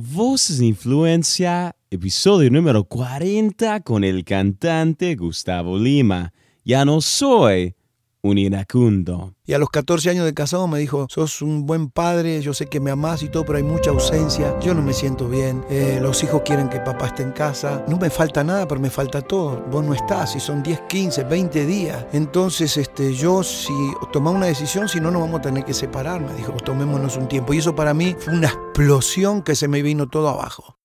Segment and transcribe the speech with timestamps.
[0.00, 6.32] Voces de Influencia, episodio número 40 con el cantante Gustavo Lima.
[6.64, 7.74] Ya no soy
[8.22, 9.34] un iracundo.
[9.46, 12.66] Y a los 14 años de casado me dijo, sos un buen padre, yo sé
[12.66, 15.98] que me amás y todo, pero hay mucha ausencia, yo no me siento bien, eh,
[16.02, 19.22] los hijos quieren que papá esté en casa, no me falta nada, pero me falta
[19.22, 22.06] todo, vos no estás, y son 10, 15, 20 días.
[22.12, 23.72] Entonces este, yo si
[24.12, 27.28] tomamos una decisión, si no nos vamos a tener que separar, me dijo, tomémonos un
[27.28, 27.54] tiempo.
[27.54, 30.76] Y eso para mí fue una explosión que se me vino todo abajo.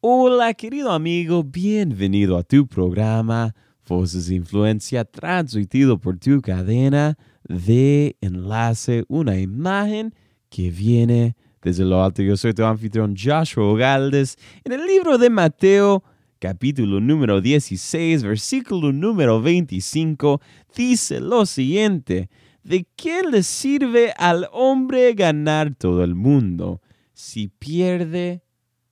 [0.00, 3.54] Hola querido amigo, bienvenido a tu programa
[3.86, 10.14] Voces Influencia transmitido por tu cadena de enlace, una imagen
[10.48, 12.22] que viene desde lo alto.
[12.22, 14.36] Yo soy tu anfitrión Joshua Galdes.
[14.64, 16.02] En el libro de Mateo,
[16.38, 20.40] capítulo número 16, versículo número 25,
[20.74, 22.30] dice lo siguiente,
[22.62, 26.80] ¿de qué le sirve al hombre ganar todo el mundo
[27.12, 28.42] si pierde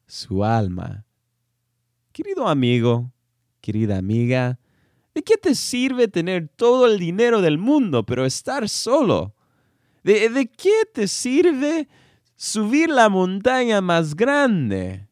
[0.07, 1.07] su alma?
[2.13, 3.11] Querido amigo,
[3.63, 4.59] querida amiga,
[5.15, 9.35] ¿De qué te sirve tener todo el dinero del mundo pero estar solo?
[10.03, 11.89] ¿De, qué te sirve
[12.35, 15.07] subir la montaña más grande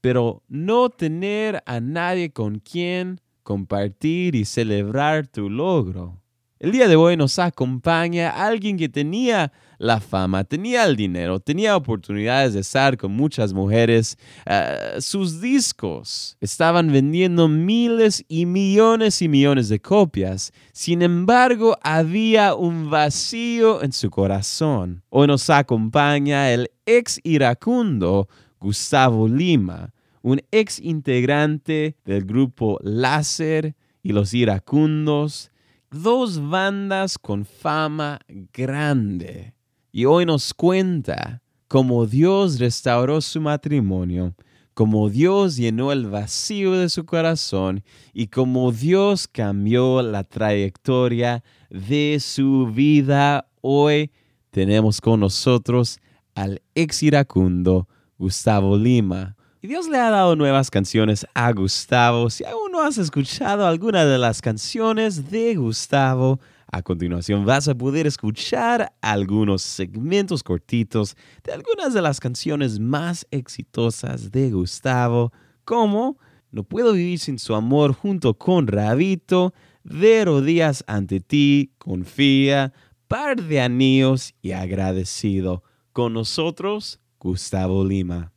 [0.00, 6.20] pero no tener a nadie con quien compartir y celebrar tu logro?
[6.58, 9.52] El día de hoy nos acompaña alguien que tenía
[9.82, 14.16] la fama, tenía el dinero, tenía oportunidades de estar con muchas mujeres.
[14.46, 20.52] Eh, sus discos estaban vendiendo miles y millones y millones de copias.
[20.72, 25.02] Sin embargo, había un vacío en su corazón.
[25.08, 28.28] Hoy nos acompaña el ex iracundo
[28.60, 35.50] Gustavo Lima, un ex integrante del grupo Láser y los iracundos
[35.90, 38.20] dos bandas con fama
[38.52, 39.54] grande.
[39.94, 44.34] Y hoy nos cuenta cómo Dios restauró su matrimonio,
[44.72, 47.84] cómo Dios llenó el vacío de su corazón
[48.14, 53.46] y cómo Dios cambió la trayectoria de su vida.
[53.60, 54.10] Hoy
[54.50, 55.98] tenemos con nosotros
[56.34, 57.86] al ex iracundo
[58.16, 59.36] Gustavo Lima.
[59.60, 62.30] Y Dios le ha dado nuevas canciones a Gustavo.
[62.30, 66.40] Si aún no has escuchado alguna de las canciones de Gustavo,
[66.72, 73.26] a continuación vas a poder escuchar algunos segmentos cortitos de algunas de las canciones más
[73.30, 75.32] exitosas de Gustavo,
[75.64, 76.16] como
[76.50, 79.52] No puedo vivir sin su amor junto con Rabito,
[79.84, 82.72] De rodillas ante ti, Confía,
[83.06, 85.62] Par de anillos y Agradecido.
[85.92, 88.32] Con nosotros, Gustavo Lima.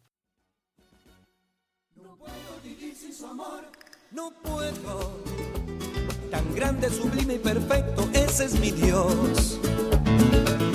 [6.56, 9.60] Grande, sublime y perfecto, ese es mi Dios.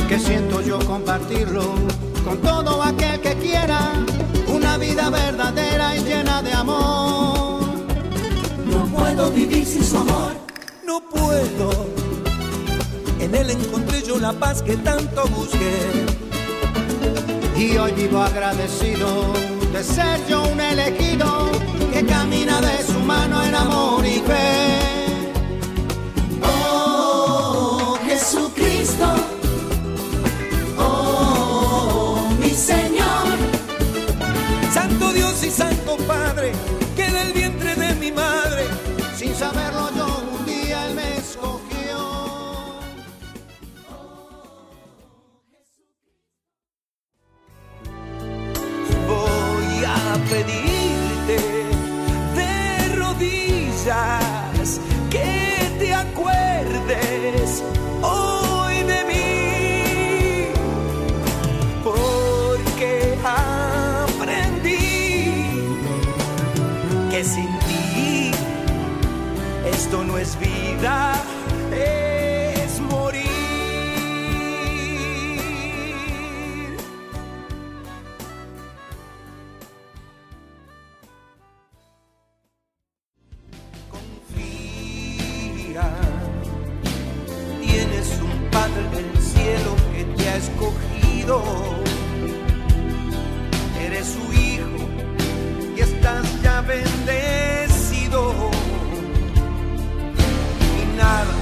[0.09, 1.63] Que siento yo compartirlo
[2.25, 3.93] con todo aquel que quiera
[4.49, 7.61] una vida verdadera y llena de amor.
[8.67, 10.33] No puedo vivir sin su amor,
[10.87, 11.87] no puedo.
[13.19, 16.07] En él encontré yo la paz que tanto busqué.
[17.57, 19.33] Y hoy vivo agradecido
[19.73, 21.51] de ser yo un elegido
[21.93, 24.90] que camina de su mano en amor y fe.
[39.43, 40.10] Es
[88.51, 91.43] Padre del cielo que te ha escogido.
[93.81, 94.89] Eres su hijo
[95.77, 98.51] y estás ya bendecido
[101.01, 101.35] nada,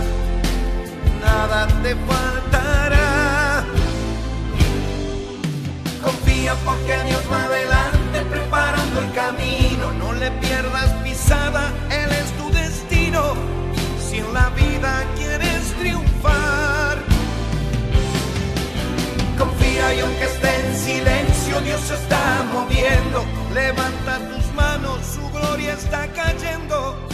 [1.20, 3.64] nada te faltará.
[6.02, 9.47] Confía porque Dios va adelante preparando el camino.
[22.52, 23.24] moviendo,
[23.54, 27.07] levanta tus manos, su gloria está cayendo.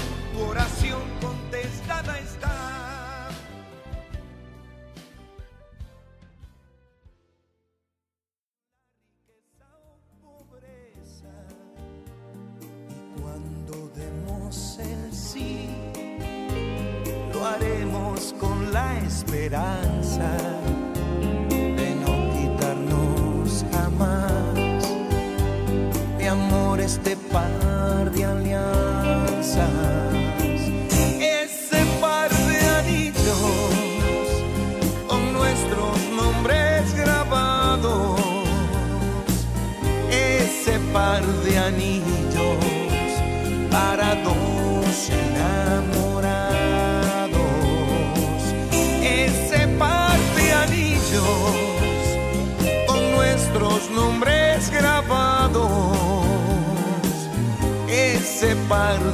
[27.35, 27.64] Este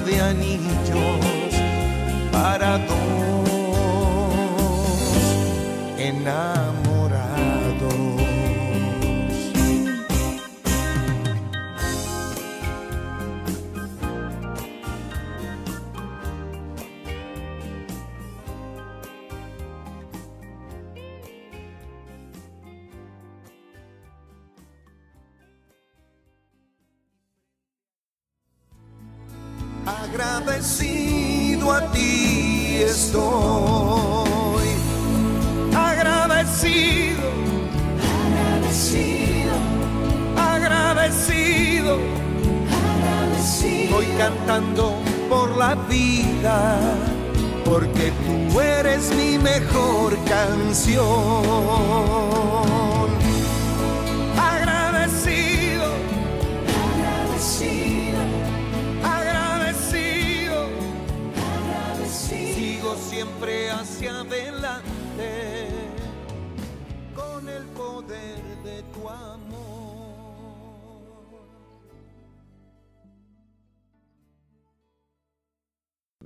[0.05, 1.21] de anillos
[2.33, 2.97] para dos
[5.99, 6.80] enamorados.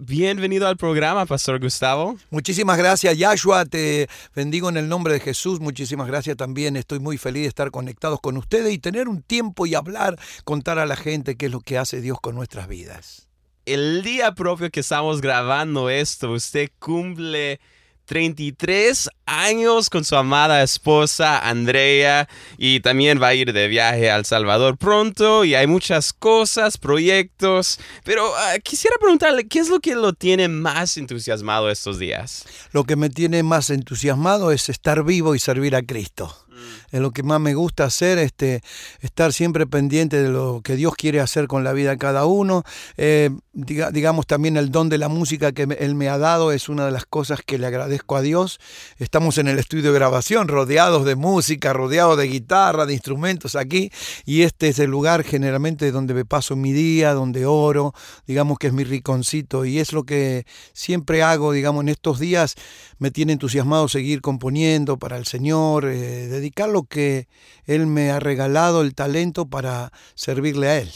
[0.06, 2.18] Bienvenido al programa, Pastor Gustavo.
[2.28, 3.64] Muchísimas gracias, Yahshua.
[3.64, 5.60] Te bendigo en el nombre de Jesús.
[5.60, 6.76] Muchísimas gracias también.
[6.76, 10.78] Estoy muy feliz de estar conectados con ustedes y tener un tiempo y hablar, contar
[10.78, 13.28] a la gente qué es lo que hace Dios con nuestras vidas.
[13.64, 17.58] El día propio que estamos grabando esto, usted cumple
[18.04, 22.28] 33 años con su amada esposa Andrea
[22.58, 26.78] y también va a ir de viaje a El Salvador pronto y hay muchas cosas,
[26.78, 32.44] proyectos, pero ah, quisiera preguntarle, ¿qué es lo que lo tiene más entusiasmado estos días?
[32.72, 36.43] Lo que me tiene más entusiasmado es estar vivo y servir a Cristo.
[36.90, 38.62] Es lo que más me gusta hacer, este,
[39.00, 42.62] estar siempre pendiente de lo que Dios quiere hacer con la vida de cada uno.
[42.96, 46.68] Eh, diga- digamos también el don de la música que Él me ha dado es
[46.68, 48.60] una de las cosas que le agradezco a Dios.
[48.98, 53.90] Estamos en el estudio de grabación, rodeados de música, rodeados de guitarra, de instrumentos aquí,
[54.24, 57.94] y este es el lugar generalmente donde me paso mi día, donde oro,
[58.26, 62.54] digamos que es mi riconcito, y es lo que siempre hago, digamos, en estos días
[62.98, 66.28] me tiene entusiasmado seguir componiendo para el Señor, eh,
[66.68, 67.28] lo que
[67.64, 70.90] Él me ha regalado, el talento para servirle a Él.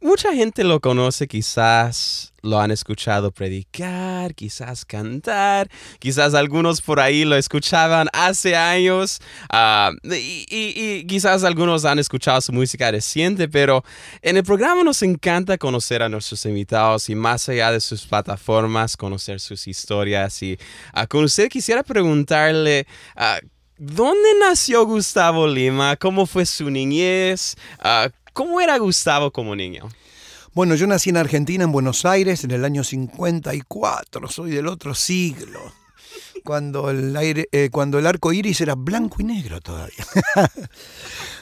[0.00, 7.24] Mucha gente lo conoce, quizás lo han escuchado predicar, quizás cantar, quizás algunos por ahí
[7.24, 13.82] lo escuchaban hace años ah, y, quizás algunos han escuchado su música reciente, pero
[14.22, 18.96] en el programa nos encanta conocer a nuestros invitados y más allá de sus plataformas,
[18.96, 20.58] conocer sus historias y
[20.92, 22.86] ah, con usted quisiera preguntarle...
[23.16, 23.40] ah,
[23.78, 25.96] ¿Dónde nació Gustavo Lima?
[25.96, 27.56] ¿Cómo fue su niñez?
[27.78, 29.90] Ah, ¿Cómo era Gustavo como niño?
[30.54, 34.94] Bueno, yo nací en Argentina, en Buenos Aires, en el año 54, soy del otro
[34.94, 35.60] siglo,
[36.44, 40.06] cuando el, aire, eh, cuando el arco iris era blanco y negro todavía.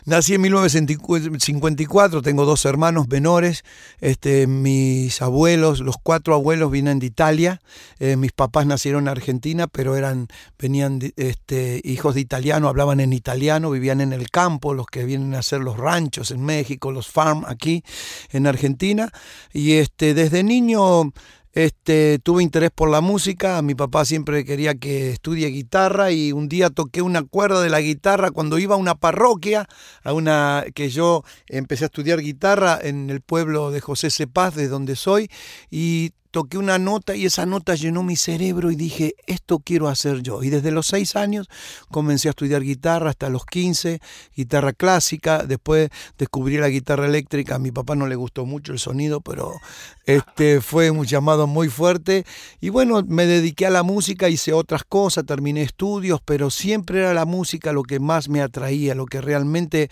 [0.07, 3.64] Nací en 1954, tengo dos hermanos menores,
[4.00, 7.61] este, mis abuelos, los cuatro abuelos vienen de Italia,
[7.99, 10.28] eh, mis papás nacieron en Argentina, pero eran,
[10.59, 15.04] venían de- este, hijos de italiano, hablaban en italiano, vivían en el campo, los que
[15.04, 17.83] vienen a hacer los ranchos en México, los farm aquí
[18.31, 19.11] en Argentina,
[19.52, 21.12] y este, desde niño
[21.54, 26.49] este, tuve interés por la música, mi papá siempre quería que estudie guitarra y un
[26.49, 29.68] día toqué una cuerda de la guitarra cuando iba a una parroquia,
[30.02, 34.66] a una que yo empecé a estudiar guitarra en el pueblo de José Cepaz, de
[34.66, 35.30] donde soy,
[35.70, 40.21] y toqué una nota y esa nota llenó mi cerebro y dije, esto quiero hacer
[40.21, 40.43] yo.
[40.43, 41.49] Y desde los seis años
[41.93, 44.00] comencé a estudiar guitarra hasta los 15,
[44.35, 48.81] guitarra clásica, después descubrí la guitarra eléctrica, a mi papá no le gustó mucho el
[48.81, 49.61] sonido, pero
[50.07, 52.26] este, fue un llamado muy fuerte.
[52.61, 57.14] Y bueno, me dediqué a la música, hice otras cosas, terminé estudios, pero siempre era
[57.14, 59.88] la música lo que más me atraía, lo que realmente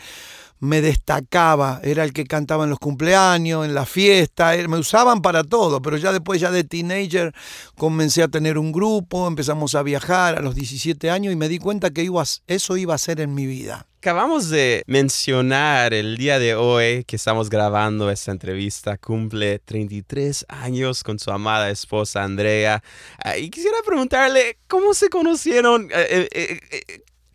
[0.62, 5.21] me destacaba, era el que cantaba en los cumpleaños, en la fiesta, eh, me usaban
[5.21, 7.35] para todo, pero ya después ya de teenager
[7.76, 11.59] comencé a tener un grupo, empezamos a viajar a los 17 años y me di
[11.59, 13.88] cuenta que iba, eso iba a ser en mi vida.
[13.99, 21.02] Acabamos de mencionar el día de hoy que estamos grabando esta entrevista, cumple 33 años
[21.02, 22.85] con su amada esposa Andrea.
[23.19, 25.88] Ah, y quisiera preguntarle, ¿cómo se conocieron?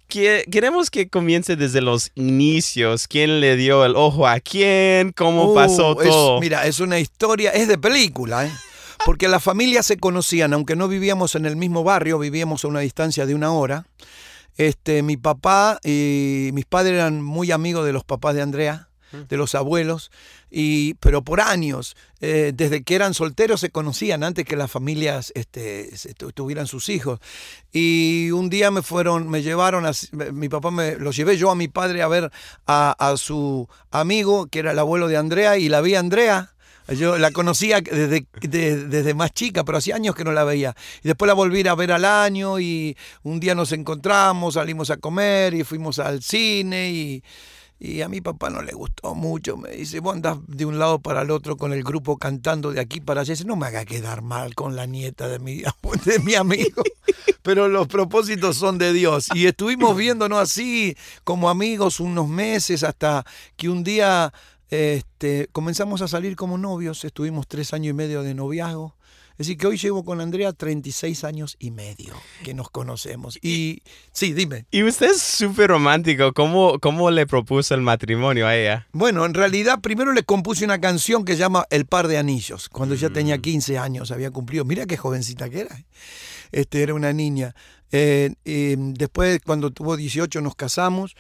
[0.07, 3.07] Queremos que comience desde los inicios.
[3.07, 5.11] ¿Quién le dio el ojo a quién?
[5.11, 6.39] ¿Cómo uh, pasó todo?
[6.39, 8.51] mira, es una historia, es de película, ¿eh?
[9.05, 12.79] Porque las familias se conocían, aunque no vivíamos en el mismo barrio, vivíamos a una
[12.79, 13.85] distancia de una hora.
[14.57, 19.37] Este, mi papá y mis padres eran muy amigos de los papás de Andrea de
[19.37, 20.11] los abuelos,
[20.49, 25.31] y, pero por años, eh, desde que eran solteros se conocían antes que las familias
[25.35, 25.91] este,
[26.33, 27.19] tuvieran sus hijos.
[27.71, 29.91] Y un día me fueron, me llevaron, a,
[30.31, 32.31] mi papá me lo llevé yo a mi padre a ver
[32.65, 36.53] a, su amigo, que era el abuelo de Andrea, y la vi a Andrea.
[36.87, 40.73] Yo la conocía desde, desde más chica, pero hacía años que no la veía.
[41.03, 44.95] Y después la volví a ver al año y un día nos encontramos, salimos a
[44.95, 47.23] comer y fuimos al cine y,
[47.79, 49.55] y a mi papá no le gustó mucho.
[49.55, 52.79] Me dice, vos andás de un lado para el otro con el grupo cantando de
[52.79, 53.33] aquí para allá.
[53.33, 55.61] Dice, no me haga quedar mal con la nieta de mi,
[56.05, 56.81] de mi amigo.
[57.43, 59.27] Pero los propósitos son de Dios.
[59.33, 64.33] Y estuvimos viéndonos así como amigos unos meses hasta que un día
[64.69, 67.05] este, comenzamos a salir como novios.
[67.05, 68.95] Estuvimos tres años y medio de noviazgo.
[69.37, 73.37] Es decir, que hoy llevo con Andrea 36 años y medio que nos conocemos.
[73.43, 74.65] Y sí, dime.
[74.71, 76.33] Y usted es súper romántico.
[76.33, 78.87] ¿Cómo, ¿Cómo le propuso el matrimonio a ella?
[78.93, 82.67] Bueno, en realidad primero le compuse una canción que se llama El par de anillos,
[82.67, 83.81] cuando ya tenía 15 mm.
[83.81, 84.65] años, había cumplido.
[84.65, 85.85] Mira qué jovencita que era.
[86.51, 87.53] Este, era una niña.
[87.91, 91.15] Eh, después, cuando tuvo 18, nos casamos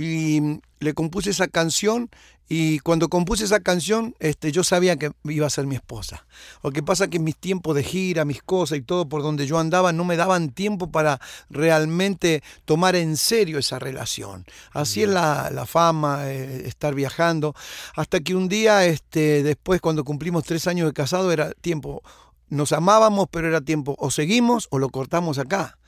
[0.00, 2.08] y le compuse esa canción
[2.48, 6.26] y cuando compuse esa canción, este, yo sabía que iba a ser mi esposa.
[6.64, 9.46] Lo que pasa es que mis tiempos de gira, mis cosas y todo por donde
[9.46, 14.46] yo andaba, no me daban tiempo para realmente tomar en serio esa relación.
[14.72, 17.54] Así es la, fama, eh, estar viajando.
[17.94, 22.02] Hasta que un día, este, después, cuando cumplimos tres años de casado, era tiempo.
[22.48, 25.78] Nos amábamos, pero era tiempo, o seguimos o lo cortamos acá.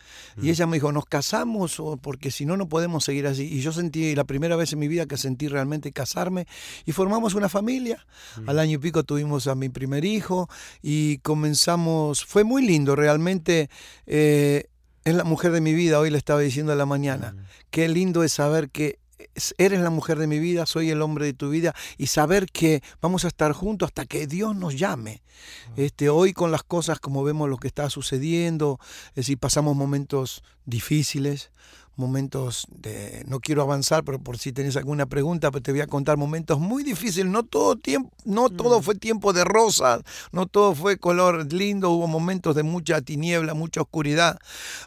[0.41, 3.45] Y ella me dijo, nos casamos porque si no, no podemos seguir así.
[3.45, 6.47] Y yo sentí la primera vez en mi vida que sentí realmente casarme
[6.85, 8.07] y formamos una familia.
[8.47, 10.49] Al año y pico tuvimos a mi primer hijo
[10.83, 13.69] y comenzamos, fue muy lindo realmente.
[14.07, 14.69] Eh,
[15.05, 17.35] es la mujer de mi vida, hoy le estaba diciendo a la mañana.
[17.71, 19.01] Qué lindo es saber que
[19.59, 22.83] eres la mujer de mi vida, soy el hombre de tu vida y saber que
[23.01, 25.23] vamos a estar juntos hasta que Dios nos llame.
[25.77, 28.79] Este, hoy con las cosas como vemos lo que está sucediendo,
[29.11, 31.51] es decir, pasamos momentos difíciles,
[31.97, 35.87] momentos de, no quiero avanzar, pero por si tenés alguna pregunta, pues te voy a
[35.87, 37.31] contar momentos muy difíciles.
[37.31, 38.83] No todo tiempo, no todo mm.
[38.83, 43.83] fue tiempo de rosas, no todo fue color lindo, hubo momentos de mucha tiniebla, mucha
[43.83, 44.39] oscuridad,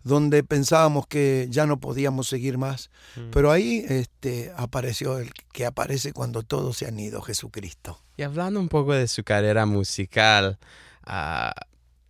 [0.03, 2.89] donde pensábamos que ya no podíamos seguir más.
[3.15, 3.29] Mm.
[3.31, 7.99] Pero ahí este, apareció el que aparece cuando todos se han ido, Jesucristo.
[8.17, 10.57] Y hablando un poco de su carrera musical,
[11.07, 11.51] uh,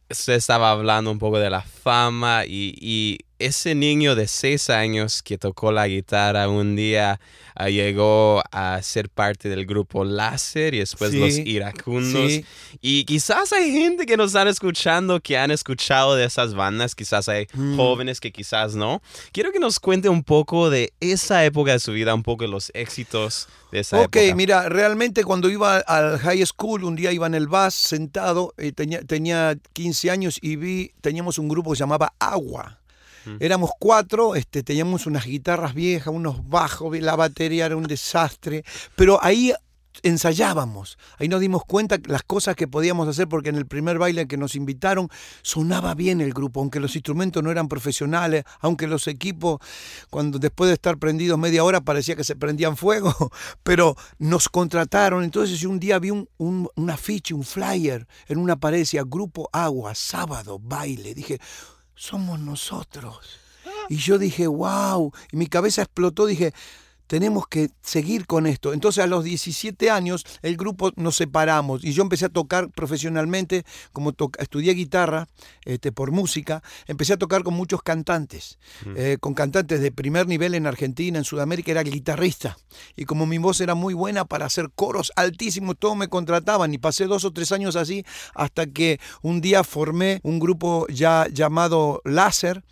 [0.10, 5.38] usted estaba hablando un poco de la fama y ese niño de seis años que
[5.38, 7.20] tocó la guitarra un día
[7.56, 12.42] ah, llegó a ser parte del grupo Láser y después los iracundos.
[12.82, 17.28] Y quizás hay gente que nos están escuchando que han escuchado de esas bandas, quizás
[17.28, 17.76] hay mm.
[17.76, 19.02] jóvenes que quizás no.
[19.32, 22.50] Quiero que nos cuente un poco de esa época de su vida, un poco de
[22.50, 24.20] los éxitos de esa época.
[24.20, 28.54] Ok, mira, realmente cuando iba al high school, un día iba en el bus sentado,
[28.58, 32.80] eh, tenía, tenía 15 años y vi, teníamos un grupo que se llamaba Agua.
[33.40, 38.64] Éramos cuatro, este, teníamos unas guitarras viejas, unos bajos, la batería era un desastre,
[38.96, 39.54] pero ahí
[40.04, 44.28] ensayábamos, ahí nos dimos cuenta las cosas que podíamos hacer porque en el primer baile
[44.28, 45.10] que nos invitaron
[45.42, 49.60] sonaba bien el grupo, aunque los instrumentos no eran profesionales, aunque los equipos
[50.10, 53.14] cuando después de estar prendidos media hora parecía que se prendían fuego,
[53.64, 58.58] pero nos contrataron, entonces un día vi un, un, un afiche, un flyer en una
[58.58, 61.40] pared decía Grupo Agua, sábado, baile, dije,
[61.96, 63.40] somos nosotros.
[63.90, 66.54] Y yo dije, wow, y mi cabeza explotó, dije,
[67.08, 68.74] tenemos que seguir con esto.
[68.74, 73.64] Entonces a los 17 años el grupo nos separamos y yo empecé a tocar profesionalmente,
[73.92, 75.28] como estudié guitarra
[75.64, 78.58] este, por música, empecé a tocar con muchos cantantes,
[78.96, 82.58] eh, con cantantes de primer nivel en Argentina, en Sudamérica, era guitarrista.
[82.96, 86.78] Y como mi voz era muy buena para hacer coros altísimos, todos me contrataban y
[86.78, 92.02] pasé dos o tres años así hasta que un día formé un grupo ya llamado
[92.04, 92.64] Láser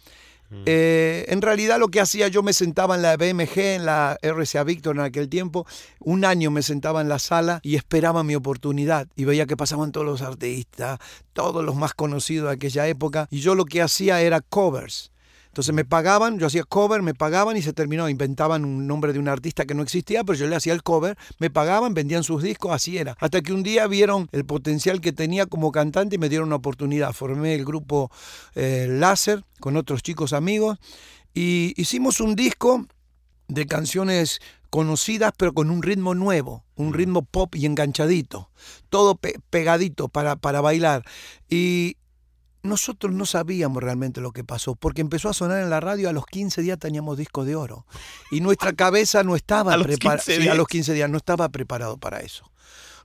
[0.65, 4.63] eh, en realidad lo que hacía yo me sentaba en la BMG, en la RCA
[4.63, 5.65] Victor en aquel tiempo,
[5.99, 9.91] un año me sentaba en la sala y esperaba mi oportunidad y veía que pasaban
[9.91, 10.99] todos los artistas,
[11.33, 15.12] todos los más conocidos de aquella época y yo lo que hacía era covers.
[15.53, 18.09] Entonces me pagaban, yo hacía cover, me pagaban y se terminó.
[18.09, 21.15] Inventaban un nombre de un artista que no existía, pero yo le hacía el cover,
[21.37, 23.15] me pagaban, vendían sus discos, así era.
[23.19, 26.55] Hasta que un día vieron el potencial que tenía como cantante y me dieron una
[26.55, 27.13] oportunidad.
[27.13, 28.09] Formé el grupo
[28.55, 30.79] eh, Láser con otros chicos amigos
[31.35, 32.87] y hicimos un disco
[33.47, 34.39] de canciones
[34.71, 36.93] conocidas pero con un ritmo nuevo, un mm.
[36.93, 38.49] ritmo pop y enganchadito,
[38.89, 39.19] todo
[39.51, 41.03] pegadito para, para bailar.
[41.47, 41.97] Y,
[42.63, 46.13] nosotros no sabíamos realmente lo que pasó, porque empezó a sonar en la radio, a
[46.13, 47.85] los 15 días teníamos disco de oro.
[48.31, 50.51] Y nuestra cabeza no estaba preparada.
[50.51, 52.49] a los 15 días no estaba preparado para eso.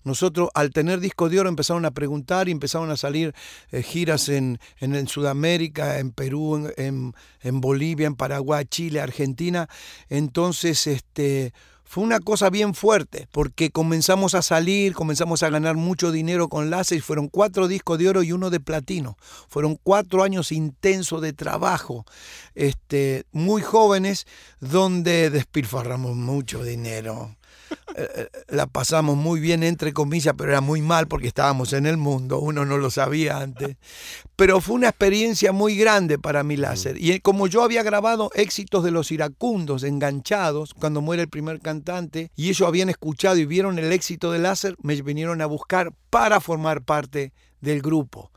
[0.04, 3.34] Nosotros al tener disco de oro empezaron a preguntar y empezaron a salir
[3.72, 9.68] eh, giras en, en, Sudamérica, en Perú, en, en Bolivia, en Paraguay, Chile, Argentina.
[10.08, 11.52] Entonces, este,
[11.88, 16.68] fue una cosa bien fuerte, porque comenzamos a salir, comenzamos a ganar mucho dinero con
[16.68, 19.16] láser fueron cuatro discos de oro y uno de platino.
[19.48, 22.04] Fueron cuatro años intensos de trabajo,
[22.54, 24.26] este, muy jóvenes,
[24.60, 27.37] donde despilfarramos mucho dinero.
[27.94, 31.86] Eh, eh, la pasamos muy bien, entre comillas, pero era muy mal porque estábamos en
[31.86, 33.76] el mundo, uno no lo sabía antes.
[34.36, 36.96] Pero fue una experiencia muy grande para mi láser.
[37.02, 42.30] Y como yo había grabado éxitos de los iracundos, enganchados, cuando muere el primer cantante,
[42.36, 46.40] y ellos habían escuchado y vieron el éxito de láser, me vinieron a buscar para
[46.40, 48.30] formar parte del grupo.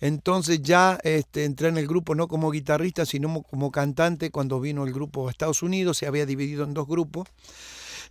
[0.00, 4.84] Entonces ya este, entré en el grupo no como guitarrista, sino como cantante cuando vino
[4.84, 7.28] el grupo a Estados Unidos, se había dividido en dos grupos.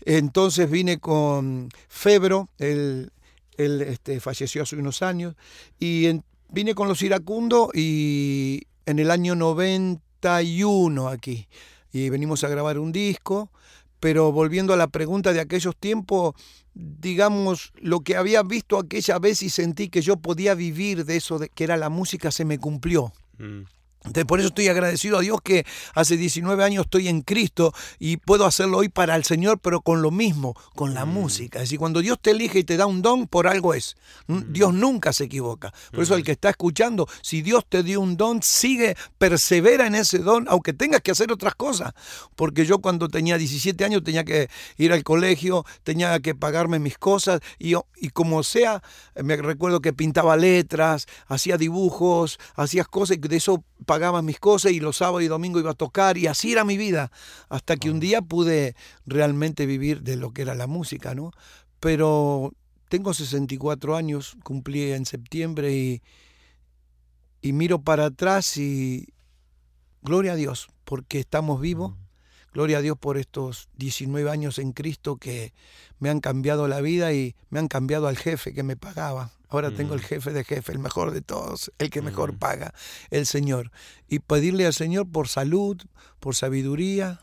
[0.05, 3.11] Entonces vine con Febro, él,
[3.57, 5.35] este, falleció hace unos años,
[5.79, 6.07] y
[6.49, 11.47] vine con los iracundos y en el año 91 aquí.
[11.91, 13.51] Y venimos a grabar un disco,
[13.99, 16.36] pero volviendo a la pregunta de aquellos tiempos,
[16.73, 21.39] digamos, lo que había visto aquella vez y sentí que yo podía vivir de eso,
[21.39, 23.12] de, que era la música, se me cumplió.
[23.39, 23.63] Mm
[24.26, 28.46] por eso estoy agradecido a Dios que hace 19 años estoy en Cristo y puedo
[28.46, 31.13] hacerlo hoy para el Señor, pero con lo mismo, con la mm.
[31.13, 31.60] música.
[31.60, 33.96] Es decir, cuando Dios te elige y te da un don, por algo es.
[34.28, 34.52] Mm.
[34.52, 35.74] Dios nunca se equivoca.
[35.91, 39.96] Por eso el que está escuchando, si Dios te dio un don, sigue, persevera en
[39.96, 41.93] ese don, aunque tengas que hacer otras cosas.
[42.36, 46.98] Porque yo cuando tenía 17 años tenía que ir al colegio, tenía que pagarme mis
[46.98, 48.82] cosas y, y como sea,
[49.22, 54.71] me recuerdo que pintaba letras, hacía dibujos, hacía cosas y de eso pagaba mis cosas
[54.71, 57.12] y los sábados y domingos iba a tocar y así era mi vida,
[57.49, 61.31] hasta que un día pude realmente vivir de lo que era la música, ¿no?
[61.79, 62.53] Pero
[62.89, 66.01] tengo 64 años, cumplí en septiembre y,
[67.41, 69.13] y miro para atrás y
[70.01, 71.93] gloria a Dios, porque estamos vivos.
[72.53, 75.53] Gloria a Dios por estos 19 años en Cristo que
[75.99, 79.37] me han cambiado la vida y me han cambiado al jefe que me pagaba.
[79.49, 82.38] Ahora tengo el jefe de jefe, el mejor de todos, el que mejor mm.
[82.38, 82.73] paga,
[83.10, 83.71] el Señor.
[84.10, 85.77] Y pedirle al Señor por salud,
[86.19, 87.21] por sabiduría,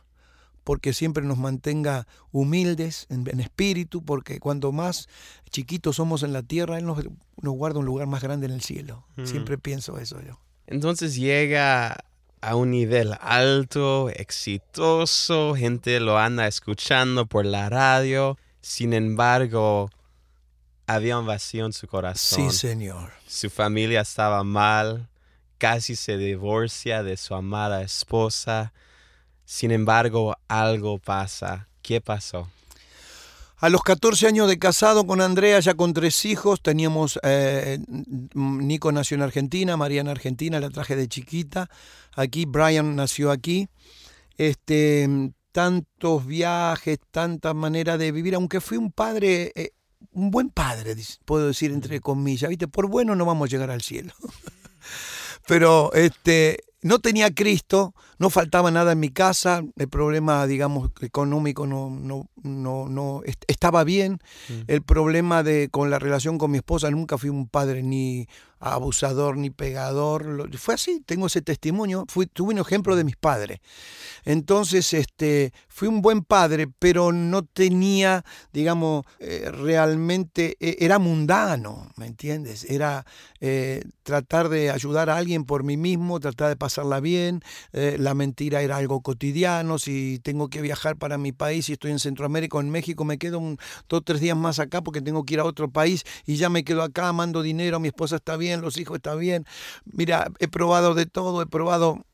[0.64, 5.08] porque siempre nos mantenga humildes en, espíritu, porque cuando más
[5.50, 7.04] chiquitos somos en la tierra, Él nos,
[7.36, 9.06] guarda un lugar más grande en el cielo.
[9.16, 9.26] Mm.
[9.26, 10.40] Siempre pienso eso yo.
[10.66, 12.04] Entonces llega
[12.40, 18.38] a un nivel alto, exitoso, gente lo anda escuchando por la radio.
[18.62, 19.90] Sin embargo,
[20.86, 22.50] había un vacío en su corazón.
[22.50, 23.12] Sí, Señor.
[23.26, 25.08] Su familia estaba mal,
[25.58, 28.72] casi se divorcia de su amada esposa.
[29.44, 31.68] Sin embargo, algo pasa.
[31.82, 32.48] ¿Qué pasó?
[33.58, 37.78] A los 14 años de casado con Andrea, ya con tres hijos, teníamos, eh,
[38.34, 41.70] Nico nació en Argentina, María en Argentina, la traje de chiquita,
[42.14, 43.68] aquí, Brian nació aquí.
[44.36, 45.08] Este,
[45.52, 49.70] tantos viajes, tanta manera de vivir, aunque fui un padre eh,
[50.14, 52.68] un buen padre, puedo decir entre comillas, ¿viste?
[52.68, 54.12] Por bueno no vamos a llegar al cielo.
[55.46, 61.66] Pero este, no tenía Cristo, no faltaba nada en mi casa, el problema, digamos, económico
[61.66, 64.18] no, no, no, no estaba bien,
[64.66, 68.26] el problema de con la relación con mi esposa, nunca fui un padre ni
[68.72, 73.60] abusador ni pegador, fue así, tengo ese testimonio, fui, tuve un ejemplo de mis padres.
[74.24, 81.90] Entonces, este, fui un buen padre, pero no tenía, digamos, eh, realmente, e, era mundano,
[81.96, 82.64] ¿me entiendes?
[82.64, 83.04] Era
[83.40, 88.14] eh, tratar de ayudar a alguien por mí mismo, tratar de pasarla bien, eh, la
[88.14, 92.56] mentira era algo cotidiano, si tengo que viajar para mi país, si estoy en Centroamérica
[92.56, 95.34] o en México, me quedo un, dos o tres días más acá porque tengo que
[95.34, 98.53] ir a otro país y ya me quedo acá, mando dinero, mi esposa está bien,
[98.60, 99.46] los hijos están bien.
[99.84, 102.04] Mira, he probado de todo, he probado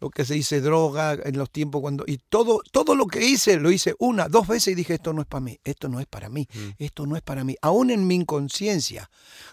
[0.00, 3.56] lo que se dice droga en los tiempos cuando y todo todo lo que hice
[3.56, 6.06] lo hice una dos veces y dije esto no es para mí esto no es
[6.06, 6.68] para mí mm.
[6.78, 9.10] esto no es para mí aún en mi inconsciencia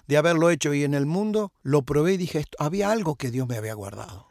[0.08, 3.32] de haberlo hecho y en el mundo lo probé y dije esto había algo que
[3.32, 4.28] Dios me había guardado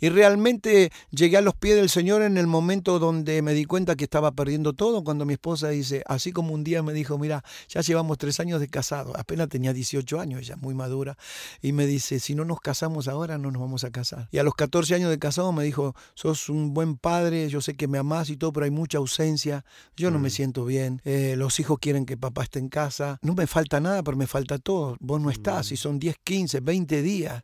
[0.00, 3.96] y realmente llegué a los pies del Señor en el momento donde me di cuenta
[3.96, 7.44] que estaba perdiendo todo cuando mi esposa dice así como un día me dijo mira
[7.68, 11.16] ya llevamos tres años de casado apenas tenía 18 años ella muy madura
[11.60, 14.42] y me dice si no nos casamos ahora no nos vamos a casar y a
[14.42, 17.98] los 14 años de casado me dijo, sos un buen padre, yo sé que me
[17.98, 19.64] amás y todo, pero hay mucha ausencia,
[19.96, 20.32] yo no me mm.
[20.32, 24.02] siento bien, eh, los hijos quieren que papá esté en casa, no me falta nada,
[24.02, 25.78] pero me falta todo, vos no estás, y mm.
[25.78, 27.42] son 10, 15, 20 días.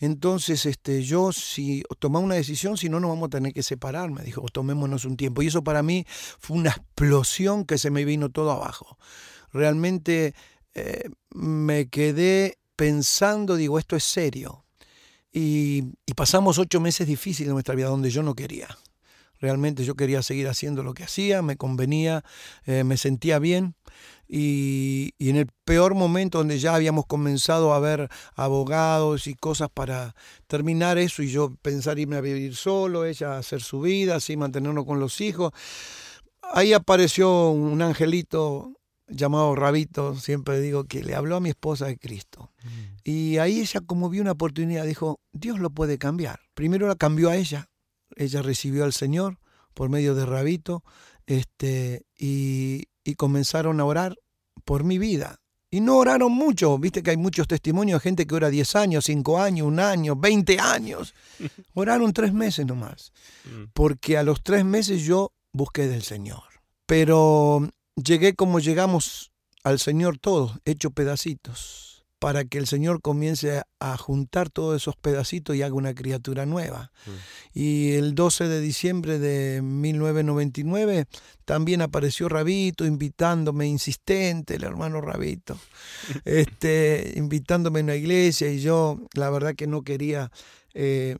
[0.00, 4.10] Entonces, este, yo si tomamos una decisión, si no nos vamos a tener que separar,
[4.10, 5.42] me dijo, tomémonos un tiempo.
[5.42, 6.06] Y eso para mí
[6.38, 8.96] fue una explosión que se me vino todo abajo.
[9.52, 10.34] Realmente
[10.74, 14.64] eh, me quedé pensando, digo, esto es serio.
[15.32, 18.68] Y, pasamos ocho meses difíciles en nuestra vida donde yo no quería.
[19.38, 22.24] Realmente yo quería seguir haciendo lo que hacía, me convenía,
[22.66, 23.74] eh, me sentía bien.
[24.28, 30.14] Y, en el peor momento donde ya habíamos comenzado a ver abogados y cosas para
[30.46, 34.84] terminar eso y yo pensar irme a vivir solo, ella hacer su vida, así mantenernos
[34.84, 35.52] con los hijos,
[36.42, 38.79] ahí apareció un angelito
[39.10, 42.50] llamado Rabito, siempre digo, que le habló a mi esposa de Cristo.
[42.62, 42.68] Mm.
[43.04, 46.40] Y ahí ella como vio una oportunidad, dijo, Dios lo puede cambiar.
[46.54, 47.68] Primero la cambió a ella,
[48.16, 49.38] ella recibió al Señor
[49.74, 50.82] por medio de Rabito,
[51.26, 54.16] este, y, y comenzaron a orar
[54.64, 55.40] por mi vida.
[55.72, 59.04] Y no oraron mucho, viste que hay muchos testimonios de gente que ora 10 años,
[59.04, 61.14] 5 años, un año, 20 años.
[61.74, 63.12] Oraron tres meses nomás,
[63.44, 63.70] mm.
[63.72, 66.42] porque a los tres meses yo busqué del Señor.
[66.86, 69.32] Pero llegué como llegamos
[69.64, 75.56] al Señor todos, hecho pedacitos, para que el Señor comience a juntar todos esos pedacitos
[75.56, 76.92] y haga una criatura nueva.
[77.06, 77.58] Mm.
[77.58, 81.06] Y el 12 de diciembre de 1999
[81.46, 85.58] también apareció Rabito invitándome, insistente, el hermano Rabito,
[86.24, 90.30] este, invitándome a una iglesia y yo la verdad que no quería.
[90.74, 91.16] Eh,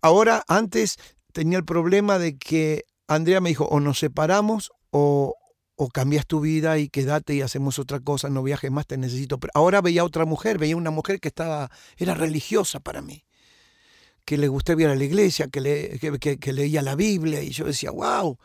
[0.00, 0.96] ahora, antes
[1.32, 5.34] tenía el problema de que Andrea me dijo, o nos separamos o,
[5.80, 9.38] o cambias tu vida y quédate y hacemos otra cosa, no viajes más, te necesito.
[9.38, 13.24] Pero ahora veía otra mujer, veía una mujer que estaba, era religiosa para mí,
[14.24, 17.64] que le gustaba ir a la iglesia, que, le, que, leía la Biblia y yo
[17.64, 18.36] decía, wow,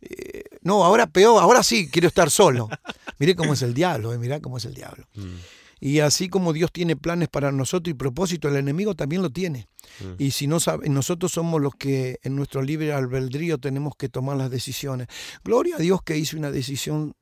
[0.00, 2.70] eh, no, ahora peor, ahora sí quiero estar solo.
[3.18, 5.06] Mire cómo es el diablo, eh, mirá cómo es el diablo.
[5.14, 5.36] Mm.
[5.80, 9.68] Y así como Dios tiene planes para nosotros y propósito, el enemigo también lo tiene.
[10.00, 10.22] Mm.
[10.22, 14.36] Y si no sabe, nosotros somos los que en nuestro libre albedrío tenemos que tomar
[14.36, 15.08] las decisiones.
[15.44, 17.14] Gloria a Dios que hizo una decisión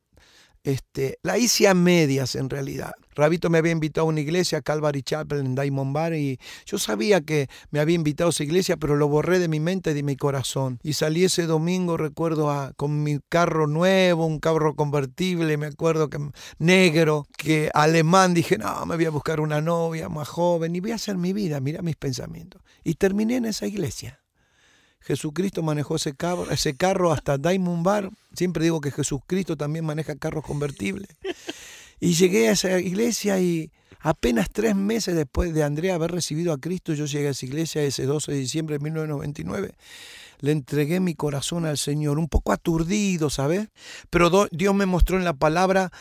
[0.67, 2.93] este, la hice a medias en realidad.
[3.15, 7.21] Rabito me había invitado a una iglesia, Calvary Chapel en Diamond Bar, y yo sabía
[7.21, 10.03] que me había invitado a esa iglesia, pero lo borré de mi mente y de
[10.03, 10.81] mi corazón.
[10.83, 16.11] Y salí ese domingo, recuerdo, a, con mi carro nuevo, un carro convertible, me acuerdo
[16.11, 16.19] que
[16.59, 20.91] negro, que alemán, dije, no, me voy a buscar una novia más joven y voy
[20.91, 22.61] a hacer mi vida, mira mis pensamientos.
[22.83, 24.21] Y terminé en esa iglesia.
[25.07, 28.11] Jesucristo manejó ese carro, hasta Diamond Bar.
[28.35, 31.09] Siempre digo que Jesucristo también maneja carros convertibles.
[32.01, 36.59] Y llegué a esa iglesia y apenas tres meses después de Andrea haber recibido a
[36.59, 39.75] Cristo, yo llegué a esa iglesia ese 12 de diciembre de 1999.
[40.41, 43.69] Le entregué mi corazón al Señor, un poco aturdido, ¿sabes?
[44.11, 45.93] Pero Dios me mostró en la palabra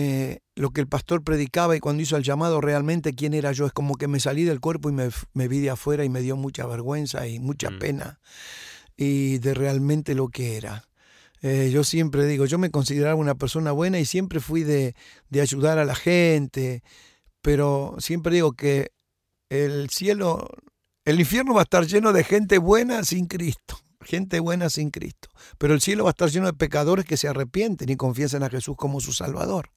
[0.00, 3.66] eh, lo que el pastor predicaba y cuando hizo el llamado realmente quién era yo.
[3.66, 6.36] Es como que me salí del cuerpo y me, vi de afuera y me dio
[6.36, 7.78] mucha vergüenza y mucha mm.
[7.80, 8.20] pena
[8.96, 10.84] y de realmente lo que era.
[11.42, 14.94] Eh, yo siempre digo, yo me consideraba una persona buena y siempre fui de,
[15.30, 16.84] de ayudar a la gente,
[17.42, 18.92] pero siempre digo que
[19.48, 20.48] el cielo,
[21.04, 25.28] el infierno va a estar lleno de gente buena sin Cristo gente buena sin Cristo.
[25.58, 28.48] Pero el cielo va a estar lleno de pecadores que se arrepienten y confiesan a
[28.48, 29.70] Jesús como su Salvador.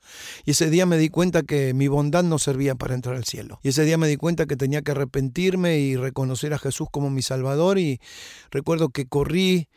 [0.46, 3.60] Y ese día me di cuenta que mi bondad no servía para entrar al cielo.
[3.62, 7.10] Y ese día me di cuenta que tenía que arrepentirme y reconocer a Jesús como
[7.10, 7.78] mi Salvador.
[7.78, 8.00] Y
[8.52, 9.68] recuerdo que corrí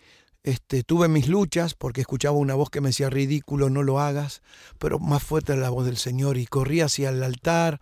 [0.44, 4.42] este, tuve mis luchas porque escuchaba una voz que me decía ridículo, no lo hagas,
[4.78, 7.80] pero más fuerte era la voz del Señor y corrí hacia el altar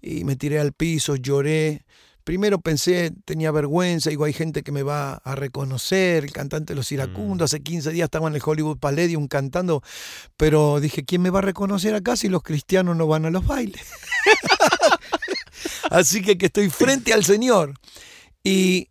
[0.00, 1.84] y me tiré al piso, lloré.
[2.26, 6.76] Primero pensé, tenía vergüenza, digo, hay gente que me va a reconocer, el cantante de
[6.76, 9.80] los iracundos, hace 15 días estaba en el Hollywood Palladium cantando,
[10.36, 13.46] pero dije, ¿quién me va a reconocer acá si los cristianos no van a los
[13.46, 13.80] bailes?
[15.90, 17.74] Así que que estoy frente al Señor.
[18.42, 18.88] Y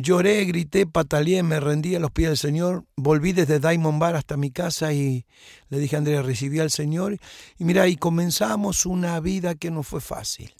[0.00, 2.84] Lloré, grité, pataleé, me rendí a los pies del Señor.
[2.94, 5.26] Volví desde Diamond Bar hasta mi casa y
[5.70, 7.18] le dije a Andrea, recibí al Señor.
[7.58, 10.54] Y mira, y comenzamos una vida que no fue fácil.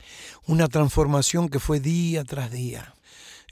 [0.48, 2.96] Una transformación que fue día tras día.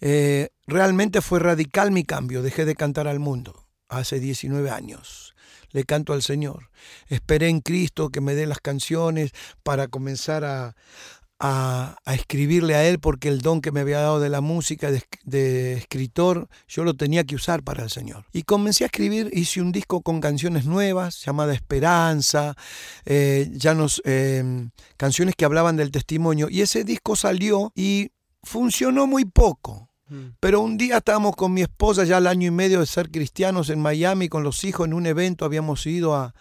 [0.01, 2.43] Eh, realmente fue radical mi cambio.
[2.43, 5.37] Dejé de cantar al mundo hace 19 años.
[5.71, 6.71] Le canto al Señor.
[7.07, 9.31] Esperé en Cristo que me dé las canciones
[9.63, 10.75] para comenzar a,
[11.39, 15.73] a, escribirle a él porque el don que me había dado de la música, de,
[15.75, 18.25] escritor, yo lo tenía que usar para el Señor.
[18.33, 22.57] Y comencé a escribir, hice un disco con canciones nuevas, llamada Esperanza,
[23.05, 26.49] eh, ya nos, em, canciones que hablaban del testimonio.
[26.51, 28.11] Y ese disco salió y
[28.43, 29.91] funcionó muy poco.
[30.09, 30.37] Mm.
[30.41, 33.71] Pero un día estábamos con mi esposa, ya al año y medio de ser cristianos
[33.71, 36.35] en Miami, con los hijos en un evento, habíamos ido a,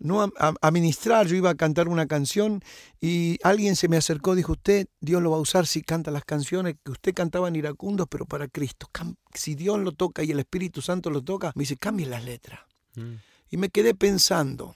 [0.00, 2.62] no a, ministrar, yo iba a cantar una canción
[3.00, 6.24] y alguien se me acercó, dijo, usted, Dios lo va a usar si canta las
[6.24, 8.88] canciones que usted cantaba en iracundos, pero para Cristo.
[9.34, 12.60] Si Dios lo toca y el Espíritu Santo lo toca, me dice, cambie las letras.
[12.96, 13.14] Mm.
[13.50, 14.74] Y me quedé pensando.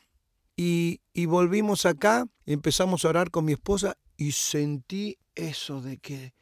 [0.56, 5.98] Y, y volvimos acá y empezamos a orar con mi esposa y sentí eso de
[5.98, 6.34] que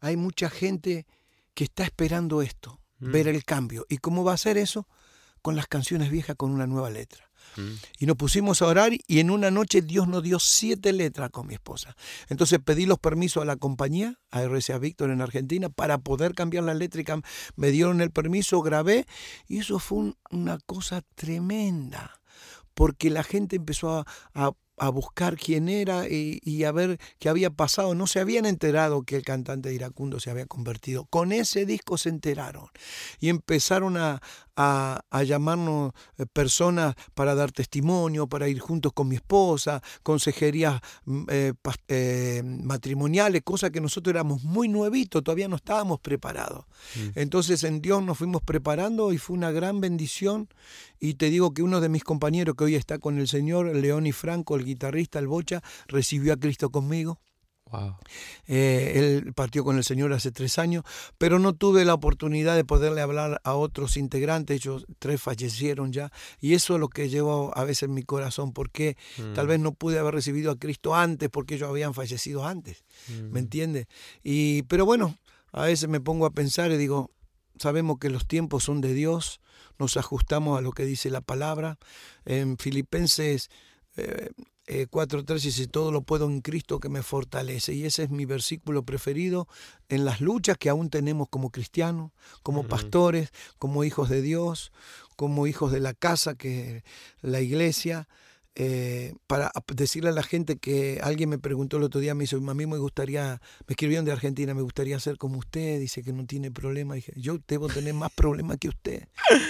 [0.00, 1.06] hay mucha gente
[1.54, 3.30] que está esperando esto, ver mm.
[3.30, 3.84] el cambio.
[3.88, 4.86] ¿Y cómo va a ser eso?
[5.42, 7.31] Con las canciones viejas con una nueva letra.
[7.98, 11.46] Y nos pusimos a orar y en una noche Dios nos dio siete letras con
[11.46, 11.96] mi esposa.
[12.28, 16.64] Entonces pedí los permisos a la compañía, a RCA Víctor en Argentina, para poder cambiar
[16.64, 17.22] la y
[17.56, 19.06] me dieron el permiso, grabé
[19.46, 22.20] y eso fue una cosa tremenda
[22.74, 24.52] porque la gente empezó a
[24.88, 27.94] buscar quién era y, a ver qué había pasado.
[27.94, 31.06] No se habían enterado que el cantante de Iracundo se había convertido.
[31.06, 32.66] Con ese disco se enteraron
[33.20, 34.20] y empezaron a,
[35.24, 41.52] llamarnos eh, personas para dar testimonio, para ir juntos con mi esposa, consejerías mm, eh,
[41.88, 46.66] eh, matrimoniales, cosas que nosotros éramos muy nuevitos, todavía no estábamos preparados.
[46.96, 47.18] Mm.
[47.18, 50.48] Entonces en Dios nos fuimos preparando y fue una gran bendición.
[51.00, 54.06] Y te digo que uno de mis compañeros que hoy está con el Señor, León
[54.06, 57.20] y Franco, el guitarrista, el Bocha, recibió a Cristo conmigo.
[58.46, 60.84] Eh, él partió con el Señor hace tres años,
[61.18, 64.56] pero no tuve la oportunidad de poderle hablar a otros integrantes.
[64.56, 68.52] Ellos tres fallecieron ya, y eso es lo que llevo a veces en mi corazón,
[68.52, 68.96] porque
[69.34, 69.62] tal vez mm.
[69.62, 72.84] no pude haber recibido a Cristo antes, porque ellos habían fallecido antes.
[73.08, 73.36] ¿Me mm.
[73.36, 73.86] entiendes?
[74.68, 75.16] Pero bueno,
[75.52, 77.10] a veces me pongo a pensar y digo,
[77.58, 79.40] sabemos que los tiempos son de Dios,
[79.78, 81.78] nos ajustamos a lo que dice la palabra.
[82.24, 83.50] En Filipenses
[83.96, 84.30] eh,
[84.66, 87.74] 4.3 eh, dice, todo lo puedo en Cristo que me fortalece.
[87.74, 89.48] Y ese es mi versículo preferido
[89.88, 94.72] en las luchas que aún tenemos como cristianos, como pastores, como hijos de Dios,
[95.16, 96.84] como hijos de la casa, que
[97.20, 98.08] la iglesia.
[98.54, 102.36] Eh, para decirle a la gente que alguien me preguntó el otro día, me dice,
[102.36, 106.12] a mí me gustaría, me escribieron de Argentina, me gustaría ser como usted, dice que
[106.12, 106.94] no tiene problema.
[106.94, 109.08] Dije, yo debo tener más problemas que usted,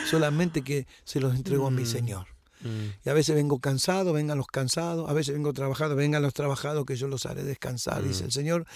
[0.08, 1.86] solamente que se los entrego a mi mm.
[1.86, 2.41] Señor.
[2.62, 3.06] Mm.
[3.06, 6.84] Y a veces vengo cansado, vengan los cansados, a veces vengo trabajado, vengan los trabajados
[6.86, 8.26] que yo los haré descansar, dice mm.
[8.26, 8.66] el Señor.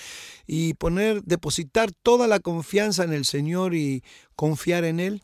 [0.46, 4.02] Y poner, depositar toda la confianza en el Señor y
[4.34, 5.22] confiar en Él.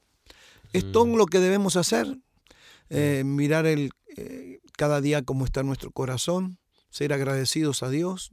[0.72, 1.16] Es todo mm.
[1.16, 2.18] lo que debemos hacer.
[2.94, 6.58] Eh, mirar el, eh, cada día cómo está nuestro corazón,
[6.90, 8.32] ser agradecidos a Dios,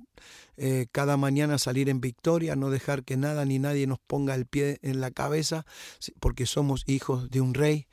[0.58, 4.46] eh, cada mañana salir en victoria, no dejar que nada ni nadie nos ponga el
[4.46, 5.66] pie en la cabeza,
[6.20, 7.88] porque somos hijos de un rey,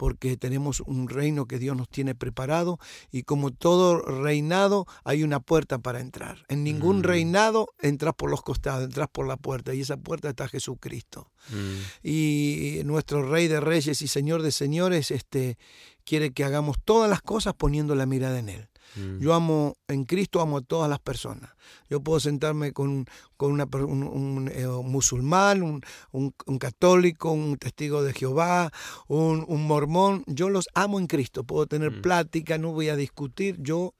[0.00, 2.78] porque tenemos un reino que Dios nos tiene preparado
[3.12, 6.46] y como todo reinado hay una puerta para entrar.
[6.48, 7.02] En ningún mm.
[7.02, 11.30] reinado entras por los costados, entras por la puerta y esa puerta está Jesucristo.
[11.50, 12.08] Mm.
[12.08, 15.58] Y nuestro Rey de Reyes y Señor de Señores este,
[16.06, 18.69] quiere que hagamos todas las cosas poniendo la mirada en Él.
[18.96, 19.18] Mm.
[19.20, 21.50] Yo amo, en Cristo amo a todas las personas.
[21.88, 28.72] Yo puedo sentarme con, con una, un, eh, musulmán, un, católico, un testigo de Jehová,
[29.06, 30.24] un, mormón.
[30.26, 31.44] Yo los amo en Cristo.
[31.44, 32.02] Puedo tener mm.
[32.02, 33.56] plática, no voy a discutir.
[33.60, 33.94] Yo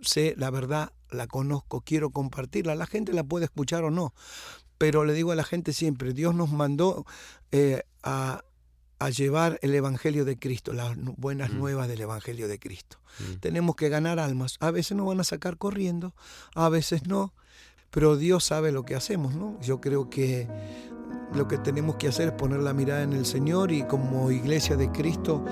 [0.00, 2.74] sé la verdad, la conozco, quiero compartirla.
[2.74, 4.12] La gente la puede escuchar o no
[4.82, 7.06] pero le digo a la gente siempre, Dios nos mandó
[7.52, 8.42] eh, a,
[9.04, 11.58] a llevar el Evangelio de Cristo, las buenas Mm.
[11.58, 12.98] nuevas del Evangelio de Cristo.
[13.18, 13.34] Mm.
[13.40, 14.56] Tenemos que ganar almas.
[14.60, 16.14] A veces nos van a sacar corriendo,
[16.54, 17.32] a veces no,
[17.90, 19.58] pero Dios sabe lo que hacemos, ¿no?
[19.60, 20.48] Yo creo que
[21.34, 24.76] lo que tenemos que hacer es poner la mirada en el Señor y como iglesia
[24.76, 25.44] de Cristo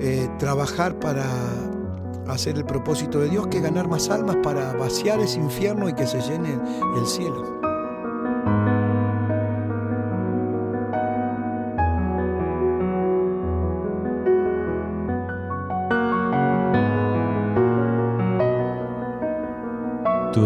[0.00, 1.24] eh, trabajar para
[2.28, 6.06] hacer el propósito de Dios, que ganar más almas para vaciar ese infierno y que
[6.06, 6.58] se llene
[6.96, 7.60] el cielo.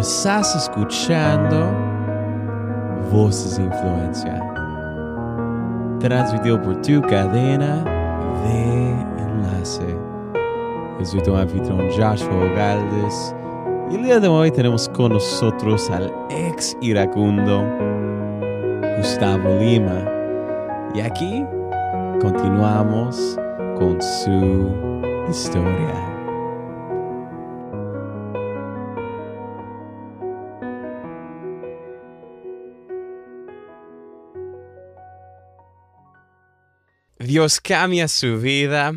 [0.01, 1.73] Estás escuchando
[3.11, 4.43] Voces de Influencia,
[6.01, 7.83] transmitido por tu cadena
[8.45, 8.91] de
[9.23, 9.97] enlace.
[10.99, 13.35] Yo soy tu anfitrión Joshua Galdes
[13.91, 17.65] y el día de hoy tenemos con nosotros al ex iracundo
[18.99, 20.05] Gustavo Lima.
[20.95, 21.43] Y aquí
[22.21, 23.39] continuamos
[23.79, 24.71] con su
[25.31, 26.16] historia.
[37.27, 38.95] Dios cambia su vida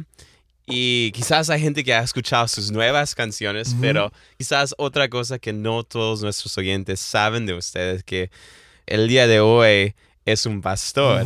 [0.68, 5.52] y quizás hay gente que ha escuchado sus nuevas canciones, pero quizás otra cosa que
[5.52, 8.30] no todos nuestros oyentes saben de ustedes, que
[8.86, 11.26] el día de hoy es un pastor.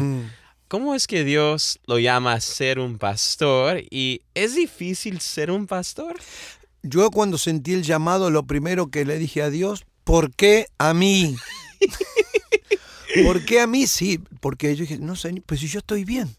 [0.69, 5.67] ¿Cómo es que Dios lo llama a ser un pastor y es difícil ser un
[5.67, 6.15] pastor?
[6.83, 10.93] Yo cuando sentí el llamado, lo primero que le dije a Dios, ¿por qué a
[10.93, 11.35] mí?
[13.25, 13.87] ¿Por qué a mí?
[13.87, 16.33] Sí, porque yo dije, no sé, pues si yo estoy bien.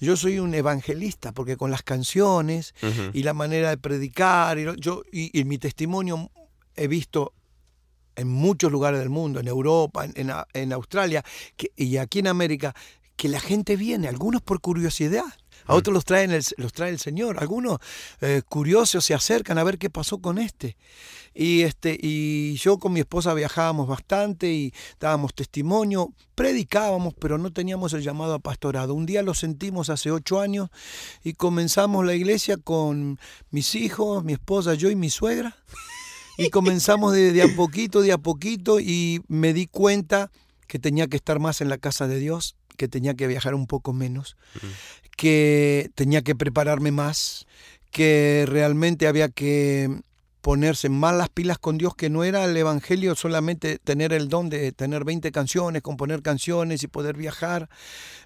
[0.00, 2.74] Yo soy un evangelista, porque con las canciones
[3.12, 6.30] y la manera de predicar, y yo y, y mi testimonio
[6.76, 7.32] he visto
[8.16, 11.24] en muchos lugares del mundo, en Europa, en, en Australia
[11.56, 12.74] que- y aquí en América,
[13.16, 15.24] que la gente viene, algunos por curiosidad,
[15.66, 17.78] a otros los, traen los trae el Señor, algunos
[18.20, 20.76] eh, curiosos se acercan a ver qué pasó con este.
[21.34, 21.98] Y, este.
[22.00, 28.02] y yo con mi esposa viajábamos bastante y dábamos testimonio, predicábamos, pero no teníamos el
[28.02, 28.94] llamado a pastorado.
[28.94, 30.70] Un día lo sentimos hace ocho años
[31.24, 33.18] y comenzamos la iglesia con
[33.50, 35.56] mis hijos, mi esposa, yo y mi suegra.
[36.36, 40.32] Y comenzamos de a poquito, de a poquito, y me di cuenta
[40.66, 43.66] que tenía que estar más en la casa de Dios, que tenía que viajar un
[43.66, 44.36] poco menos,
[45.16, 47.46] que tenía que prepararme más,
[47.90, 50.02] que realmente había que
[50.44, 54.50] ponerse más las pilas con Dios, que no era el Evangelio solamente tener el don
[54.50, 57.70] de tener 20 canciones, componer canciones y poder viajar.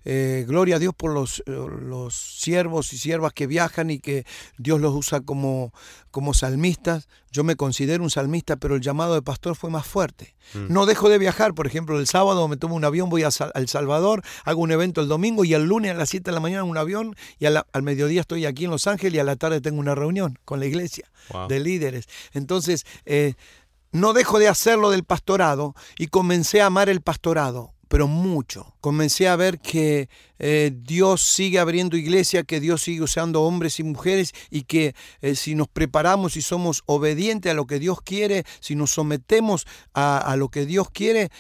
[0.05, 4.27] Eh, gloria a Dios por los, eh, los siervos y siervas que viajan y que
[4.57, 5.73] Dios los usa como,
[6.19, 7.07] como salmistas.
[7.31, 10.35] Yo me considero un salmista, pero el llamado de pastor fue más fuerte.
[10.53, 10.73] Mm.
[10.73, 13.53] No dejo de viajar, por ejemplo, el sábado me tomo un avión, voy a Sa-
[13.55, 16.41] El Salvador, hago un evento el domingo y el lunes a las 7 de la
[16.41, 19.25] mañana un avión y a la- al mediodía estoy aquí en Los Ángeles y a
[19.25, 21.47] la tarde tengo una reunión con la iglesia Wow.
[21.47, 22.09] de líderes.
[22.33, 23.35] Entonces, eh,
[23.93, 28.75] no dejo de hacerlo del pastorado y comencé a amar el pastorado, pero mucho.
[28.81, 33.83] Comencé a ver que eh, Dios sigue abriendo iglesia, que Dios sigue usando hombres y
[33.83, 38.45] mujeres y que eh, si nos preparamos y somos obedientes a lo que Dios quiere,
[38.61, 41.31] si nos sometemos a, a lo que Dios quiere,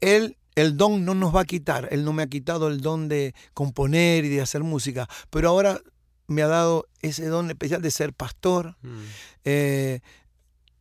[0.00, 0.36] Él...
[0.56, 3.34] El don no nos va a quitar, Él no me ha quitado el don de
[3.52, 5.82] componer y de hacer música, pero ahora
[6.28, 9.02] me ha dado ese don especial de ser pastor, Mm.
[9.44, 10.00] eh,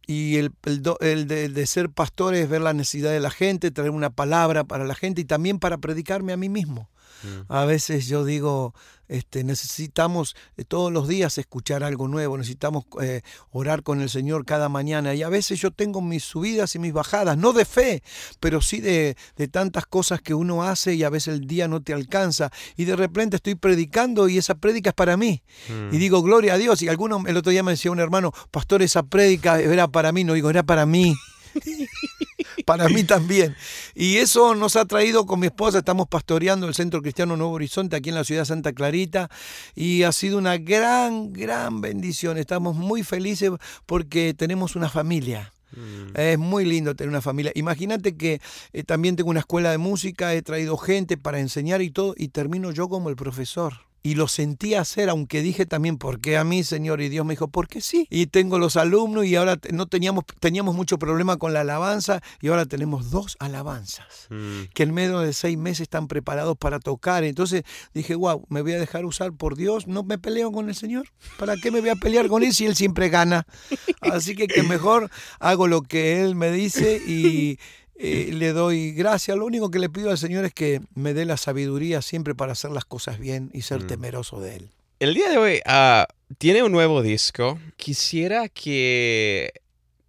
[0.08, 3.32] y el, el do- el de, de ser pastor es ver la necesidad de la
[3.32, 6.90] gente, traer una palabra para la gente y también para predicarme a mí mismo.
[7.24, 7.52] Mm.
[7.52, 8.74] A veces yo digo,
[9.08, 14.46] este, necesitamos eh, todos los días escuchar algo nuevo, necesitamos eh, orar con el Señor
[14.46, 18.04] cada mañana y a veces yo tengo mis subidas y mis bajadas, no de fe,
[18.40, 21.82] pero sí de, de tantas cosas que uno hace y a veces el día no
[21.82, 25.44] te alcanza y de repente estoy predicando y esa prédica es para mí.
[25.70, 25.94] Mm.
[25.94, 26.82] Y digo, gloria a Dios.
[26.82, 30.24] Y alguno, el otro día me decía un hermano, pastor, esa prédica era para mí.
[30.24, 31.16] No digo, era para mí.
[32.66, 33.56] para mí también.
[33.94, 37.96] Y eso nos ha traído con mi esposa, estamos pastoreando el Centro Cristiano Nuevo Horizonte
[37.96, 39.30] aquí en la ciudad de Santa Clarita
[39.76, 42.38] y ha sido una gran, gran bendición.
[42.38, 43.52] Estamos muy felices
[43.86, 45.54] porque tenemos una familia.
[45.76, 46.18] Mm.
[46.20, 47.52] Es muy lindo tener una familia.
[47.56, 48.42] Imagínate que
[48.74, 52.30] eh, también tengo una escuela de música, he traído gente para enseñar y todo, y
[52.30, 53.74] termino yo como el profesor.
[54.06, 57.02] Y lo sentí hacer, aunque dije también, ¿por qué a mí, Señor?
[57.02, 58.06] Y Dios me dijo, ¿por qué sí?
[58.12, 62.50] Y tengo los alumnos y ahora no teníamos, teníamos mucho problema con la alabanza y
[62.50, 64.64] ahora tenemos dos alabanzas Mm.
[64.74, 67.24] que en medio de seis meses están preparados para tocar.
[67.24, 67.64] Entonces
[67.94, 71.08] dije, wow, me voy a dejar usar por Dios, no me peleo con el Señor.
[71.38, 73.48] ¿Para qué me voy a pelear con Él si Él siempre gana?
[74.02, 77.58] Así que, que mejor hago lo que Él me dice y,
[77.98, 79.38] eh, le doy gracias.
[79.38, 82.52] Lo único que le pido al Señor es que me dé la sabiduría siempre para
[82.54, 83.88] hacer las cosas bien y ser Mm.
[83.88, 84.70] temeroso de Él.
[85.00, 87.60] El día de hoy ah, tiene un nuevo disco.
[87.78, 89.52] Quisiera que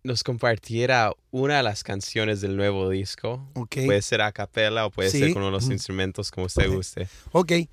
[0.05, 3.45] nos compartiera una de las canciones del nuevo disco.
[3.55, 3.79] Ok.
[3.87, 5.19] Puede ser a capela o puede Sí.
[5.19, 5.73] ser con uno de los Ujú.
[5.73, 7.09] instrumentos como usted guste.
[7.33, 7.51] Ok.
[7.53, 7.69] Eh,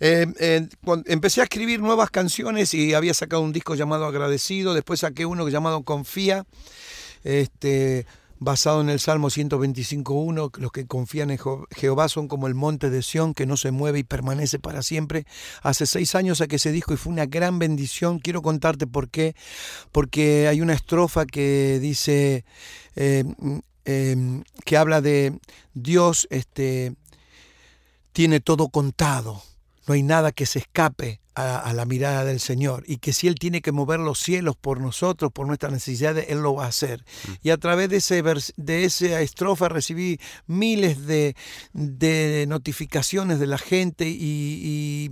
[0.00, 0.68] eh,
[1.06, 5.48] empecé a escribir nuevas canciones y había sacado un disco llamado Agradecido, después saqué uno
[5.48, 6.44] llamado Confía,
[7.24, 8.04] este,
[8.40, 11.38] basado en el Salmo 125.1, los que confían en
[11.70, 15.26] Jehová son como el monte de Sión que no se mueve y permanece para siempre.
[15.62, 18.18] Hace seis años saqué ese disco y fue una gran bendición.
[18.18, 19.34] Quiero contarte por qué.
[19.92, 22.44] Porque hay una estrofa que dice,
[22.96, 25.38] eh, mm, eh, que habla de
[25.74, 26.94] Dios, este,
[28.12, 29.42] tiene todo contado.
[29.86, 32.84] No hay nada que se escape a, a la mirada del Señor.
[32.86, 36.38] Y que si Él tiene que mover los cielos por nosotros, por nuestras necesidades, Él
[36.42, 37.04] lo va a hacer.
[37.42, 41.34] Y a través de, ese vers- de esa estrofa recibí miles de,
[41.72, 45.10] de notificaciones de la gente y, y-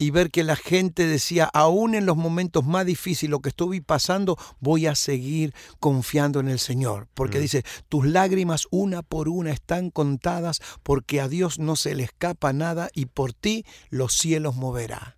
[0.00, 3.82] y ver que la gente decía, aún en los momentos más difíciles, lo que estuve
[3.82, 7.08] pasando, voy a seguir confiando en el Señor.
[7.14, 7.42] Porque Mm.
[7.42, 12.52] dice, tus lágrimas una por una están contadas, porque a Dios no se le escapa
[12.52, 15.17] nada y por ti los cielos moverá.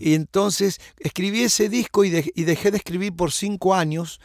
[0.00, 4.20] Y entonces escribí ese disco y, de- y dejé de escribir por cinco años.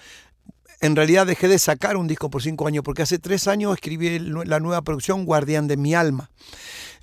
[0.82, 4.18] En realidad dejé de sacar un disco por cinco años, porque hace tres años escribí
[4.20, 6.32] la nueva producción Guardián de mi alma.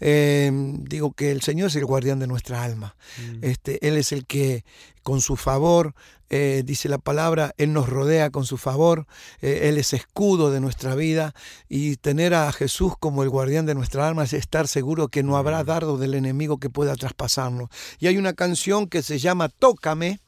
[0.00, 2.96] Eh, digo que el Señor es el guardián de nuestra alma.
[3.18, 3.44] Mm.
[3.44, 4.64] Este, él es el que
[5.02, 5.94] con su favor,
[6.30, 9.06] eh, dice la palabra, Él nos rodea con su favor,
[9.40, 11.34] eh, Él es escudo de nuestra vida
[11.68, 15.36] y tener a Jesús como el guardián de nuestra alma es estar seguro que no
[15.36, 17.70] habrá dardo del enemigo que pueda traspasarnos.
[17.98, 20.20] Y hay una canción que se llama Tócame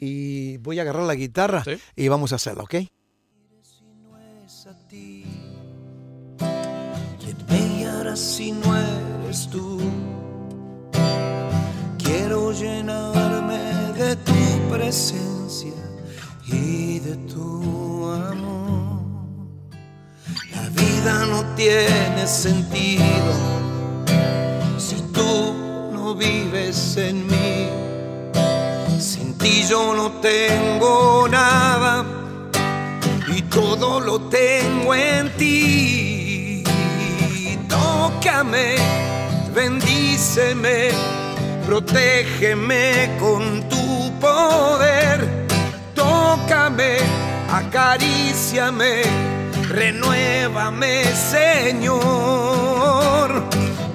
[0.00, 1.72] y voy a agarrar la guitarra Sí.
[1.96, 2.74] y vamos a hacerla, ¿ok?
[3.62, 5.24] Si no es a ti,
[6.38, 9.78] ¿quién me guiará si no eres tú?
[11.98, 13.58] Quiero llenarme
[13.98, 14.32] de tu
[14.72, 15.72] presencia
[16.46, 19.00] y de tu amor.
[20.54, 23.04] La vida no tiene sentido
[29.60, 32.02] Ti yo no tengo nada
[33.28, 36.64] y todo lo tengo en ti.
[37.68, 38.76] Tócame,
[39.54, 40.92] bendíceme,
[41.66, 45.28] protégeme con tu poder.
[45.94, 46.96] Tócame,
[47.52, 49.02] acaríciame,
[49.68, 51.04] renuévame,
[51.34, 52.00] Señor.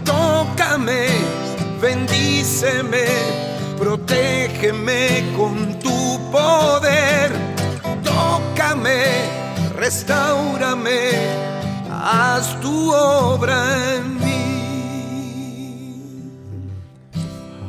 [0.03, 1.07] Tócame,
[1.81, 3.44] bendíceme,
[3.85, 7.31] protégeme con tu poder.
[8.03, 9.03] Tócame,
[9.75, 11.11] restaurame,
[11.91, 14.41] haz tu obra en mí.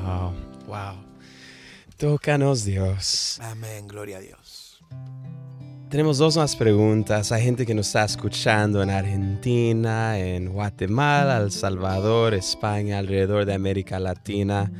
[0.03, 0.33] Wow,
[0.67, 0.97] wow.
[1.99, 3.39] Tócanos, Dios.
[3.43, 4.81] Amén, gloria a Dios.
[5.91, 7.31] Tenemos dos más preguntas.
[7.31, 13.53] Hay gente que nos está escuchando en Argentina, en Guatemala, El Salvador, España, alrededor de
[13.53, 14.73] América Latina.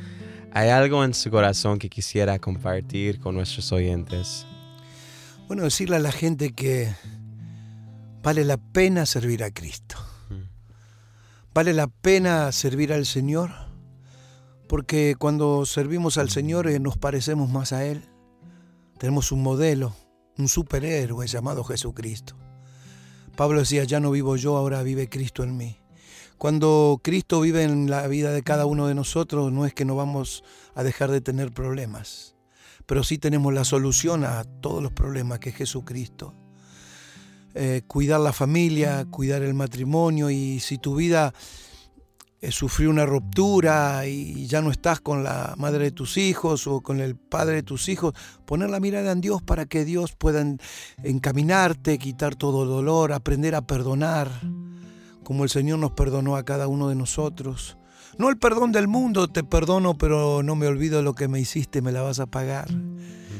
[0.53, 4.45] ¿Hay algo en su corazón que quisiera compartir con nuestros oyentes?
[5.47, 6.93] Bueno, decirle a la gente que
[8.23, 9.95] vale la pena servir a Cristo.
[11.53, 13.51] Vale la pena servir al Señor,
[14.67, 18.03] porque cuando servimos al Señor eh, nos parecemos más a Él.
[18.99, 19.95] Tenemos un modelo,
[20.37, 22.35] un superhéroe llamado Jesucristo.
[23.35, 25.77] Pablo decía, ya no vivo yo, ahora vive Cristo en mí.
[26.37, 29.95] Cuando Cristo vive en la vida de cada uno de nosotros, no es que no
[29.95, 30.43] vamos
[30.75, 32.35] a dejar de tener problemas,
[32.85, 36.35] pero sí tenemos la solución a todos los problemas que es Jesucristo.
[37.55, 41.33] Eh, cuidar la familia, cuidar el matrimonio y si tu vida
[42.39, 46.81] eh, sufrió una ruptura y ya no estás con la madre de tus hijos o
[46.81, 48.13] con el padre de tus hijos,
[48.45, 50.59] poner la mirada en Dios para que Dios pueda en-
[51.03, 54.29] encaminarte, quitar todo dolor, aprender a perdonar,
[55.27, 57.77] como el Señor nos perdonó a cada uno de nosotros.
[58.17, 61.81] No el perdón del mundo, te perdono, pero no me olvido lo que me hiciste,
[61.81, 62.69] me la vas a pagar.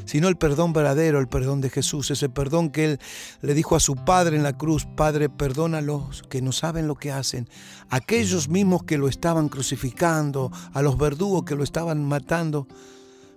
[0.04, 3.00] Sino el perdón verdadero, el perdón de Jesús, ese perdón que Él
[3.40, 7.10] le dijo a su Padre en la cruz, Padre, perdónalos que no saben lo que
[7.10, 7.48] hacen.
[7.88, 12.68] Aquellos mismos que lo estaban crucificando, a los verdugos que lo estaban matando,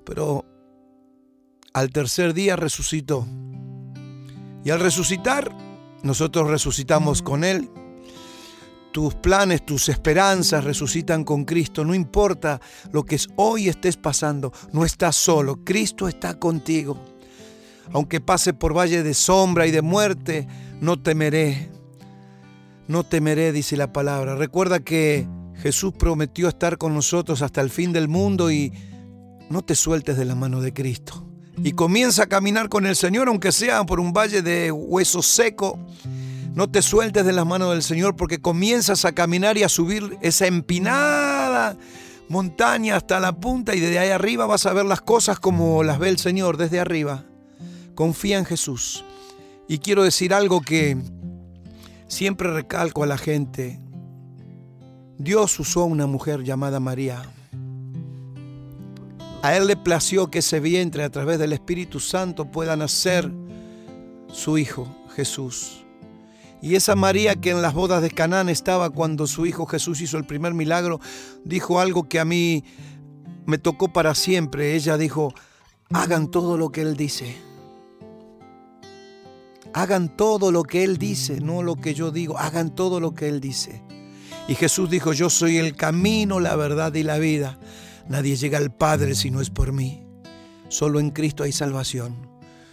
[0.06, 0.44] pero
[1.72, 3.26] al tercer día resucitó.
[4.66, 5.56] Y al resucitar,
[6.04, 7.70] nosotros resucitamos con Él
[8.92, 11.84] tus planes, tus esperanzas resucitan con Cristo.
[11.86, 12.60] No importa
[12.92, 15.64] lo que hoy estés pasando, no estás solo.
[15.64, 16.98] Cristo está contigo.
[17.94, 20.48] Aunque pase por valle de sombra y de muerte,
[20.80, 21.70] no temeré.
[22.88, 24.36] no temeré, dice la palabra.
[24.36, 28.74] Recuerda que Jesús prometió estar con nosotros hasta el fin del mundo y
[29.50, 31.26] no te sueltes de la mano de Cristo.
[31.64, 35.78] Y comienza a caminar con el Señor, aunque sea por un valle de hueso seco.
[36.54, 40.18] No te sueltes de las manos del Señor porque comienzas a caminar y a subir
[40.22, 41.78] esa empinada
[42.28, 46.00] montaña hasta la punta y desde ahí arriba vas a ver las cosas como las
[46.00, 47.26] ve el Señor desde arriba.
[47.96, 49.06] Confía en Jesús.
[49.68, 50.98] Y quiero decir algo que
[52.08, 53.80] siempre recalco a la gente.
[55.18, 57.22] Dios usó a una mujer llamada María.
[59.42, 63.32] A Él le plació que ese vientre a través del Espíritu Santo pueda nacer
[64.32, 65.86] su Hijo Jesús.
[66.62, 70.18] Y esa María que en las bodas de Canaán estaba cuando su Hijo Jesús hizo
[70.18, 71.00] el primer milagro,
[71.44, 72.64] dijo algo que a mí
[73.46, 74.76] me tocó para siempre.
[74.76, 75.34] Ella dijo,
[75.92, 77.36] hagan todo lo que Él dice.
[79.74, 83.28] Hagan todo lo que Él dice, no lo que yo digo, hagan todo lo que
[83.28, 83.82] Él dice.
[84.48, 87.58] Y Jesús dijo, yo soy el camino, la verdad y la vida.
[88.08, 90.06] Nadie llega al Padre si no es por mí.
[90.68, 92.31] Solo en Cristo hay salvación.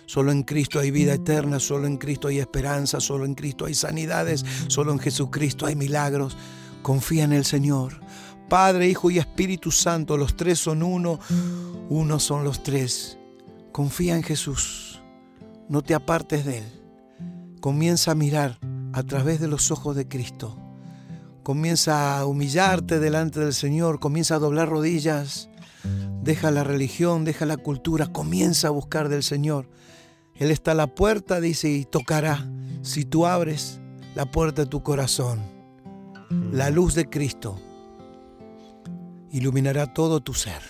[0.09, 3.75] Solo en Cristo hay vida eterna, solo en Cristo hay esperanza, solo en Cristo hay
[3.75, 6.35] sanidades, solo en Jesucristo hay milagros.
[6.81, 8.01] Confía en el Señor.
[8.49, 11.21] Padre, Hijo y Espíritu Santo, los tres son uno,
[11.91, 13.19] uno son los tres.
[13.71, 15.03] Confía en Jesús.
[15.69, 16.65] No te apartes de Él.
[17.61, 18.59] Comienza a mirar
[18.95, 20.57] a través de los ojos de Cristo.
[21.43, 25.48] Comienza a humillarte delante del Señor, comienza a doblar rodillas.
[26.23, 29.69] Deja la religión, deja la cultura, comienza a buscar del Señor.
[30.35, 32.47] Él está a la puerta, dice, y tocará.
[32.83, 33.81] Si tú abres
[34.15, 35.41] la puerta de tu corazón,
[36.53, 37.59] la luz de Cristo
[39.31, 40.63] iluminará todo tu ser.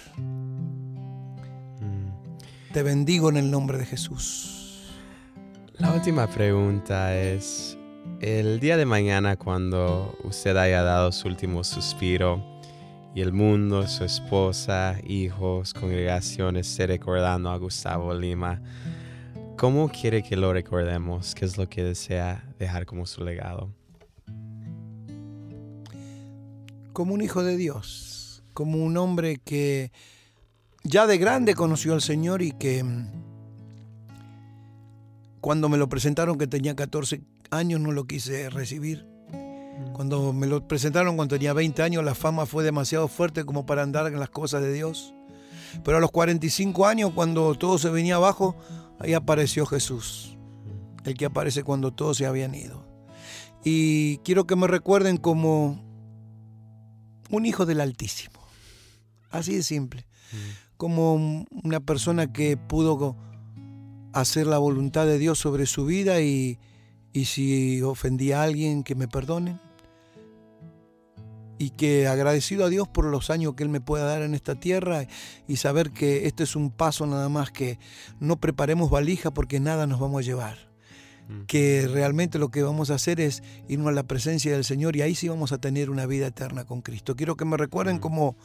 [2.72, 4.92] Te bendigo en el nombre de Jesús.
[5.74, 7.78] La última pregunta es,
[8.20, 12.57] el día de mañana cuando usted haya dado su último suspiro
[13.18, 18.62] y el mundo, su esposa, hijos, congregaciones, esté recordando a Gustavo Lima,
[19.56, 21.34] ¿Cómo quiere que lo recordemos?
[21.34, 23.74] ¿Qué es lo que desea dejar como su legado?
[26.92, 29.90] Como un hijo de Dios, como un hombre que
[30.84, 33.08] ya de grande conoció al Señor y que mm,
[35.40, 39.17] cuando me lo presentaron que tenía 14 años no lo quise recibir.
[39.92, 43.82] Cuando me lo presentaron cuando tenía 20 años la fama fue demasiado fuerte como para
[43.82, 45.12] andar en las cosas de Dios.
[45.84, 48.56] Pero a los 45 años cuando todo se venía abajo,
[48.98, 50.36] ahí apareció Jesús,
[51.04, 52.86] el que aparece cuando todos se habían ido.
[53.64, 55.84] Y quiero que me recuerden como
[57.30, 58.40] un hijo del Altísimo,
[59.30, 60.06] así de simple,
[60.76, 63.16] como una persona que pudo
[64.12, 66.58] hacer la voluntad de Dios sobre su vida y,
[67.24, 69.60] si ofendí a alguien que me perdonen
[71.58, 74.54] y que agradecido a Dios por los años que Él me pueda dar en esta
[74.54, 75.06] tierra
[75.46, 77.78] y saber que este es un paso nada más que
[78.20, 80.68] no preparemos valija porque nada nos vamos a llevar.
[81.28, 81.42] Mm.
[81.46, 85.02] Que realmente lo que vamos a hacer es irnos a la presencia del Señor y
[85.02, 87.16] ahí sí vamos a tener una vida eterna con Cristo.
[87.16, 88.00] Quiero que me recuerden mm.
[88.00, 88.36] como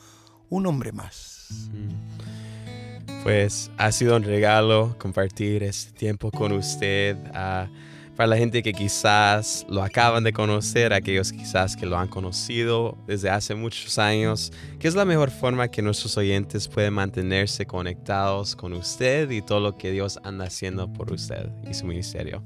[0.49, 1.70] un hombre más.
[1.72, 3.24] Mm.
[3.24, 7.16] Pues ha sido un regalo compartir este tiempo con usted.
[7.30, 7.70] Uh,
[8.16, 12.97] para la gente que quizás lo acaban de conocer, aquellos quizás que lo han conocido
[13.07, 18.55] desde hace muchos años, ¿qué es la mejor forma que nuestros oyentes pueden mantenerse conectados
[18.55, 22.43] con usted y todo lo que Dios anda haciendo por usted y su ministerio?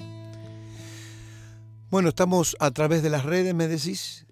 [1.89, 4.25] Bueno, estamos a través de las redes, me decís.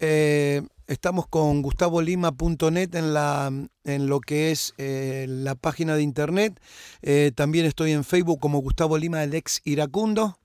[0.00, 3.50] Eh, estamos con gustavoLima.net en, la,
[3.84, 6.60] en lo que es eh, la página de internet.
[7.02, 10.38] Eh, también estoy en Facebook como Gustavo Lima, el ex iracundo.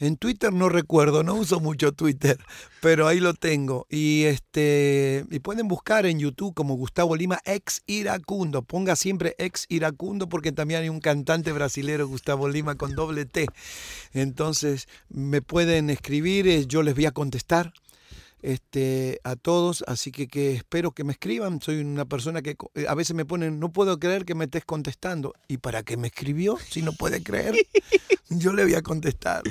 [0.00, 2.38] En Twitter no recuerdo, no uso mucho Twitter,
[2.80, 3.86] pero ahí lo tengo.
[3.90, 8.62] Y este y pueden buscar en YouTube como Gustavo Lima ex iracundo.
[8.62, 13.46] Ponga siempre ex iracundo porque también hay un cantante brasilero Gustavo Lima con doble T.
[14.12, 17.72] Entonces me pueden escribir, eh, yo les voy a contestar
[18.42, 21.60] este, a todos, así que, que, espero que me escriban.
[21.60, 24.64] Soy una persona que eh, a veces me ponen, no puedo creer que me estés
[24.64, 25.34] contestando.
[25.48, 26.58] ¿Y para qué me escribió?
[26.58, 27.54] Si no puede creer,
[28.28, 29.42] yo le voy a contestar.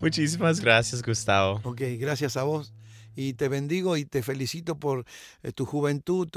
[0.00, 1.60] Muchísimas gracias, Gustavo.
[1.64, 2.72] Ok, gracias a vos.
[3.18, 5.04] Y te bendigo y te felicito por
[5.42, 6.28] eh, tu juventud.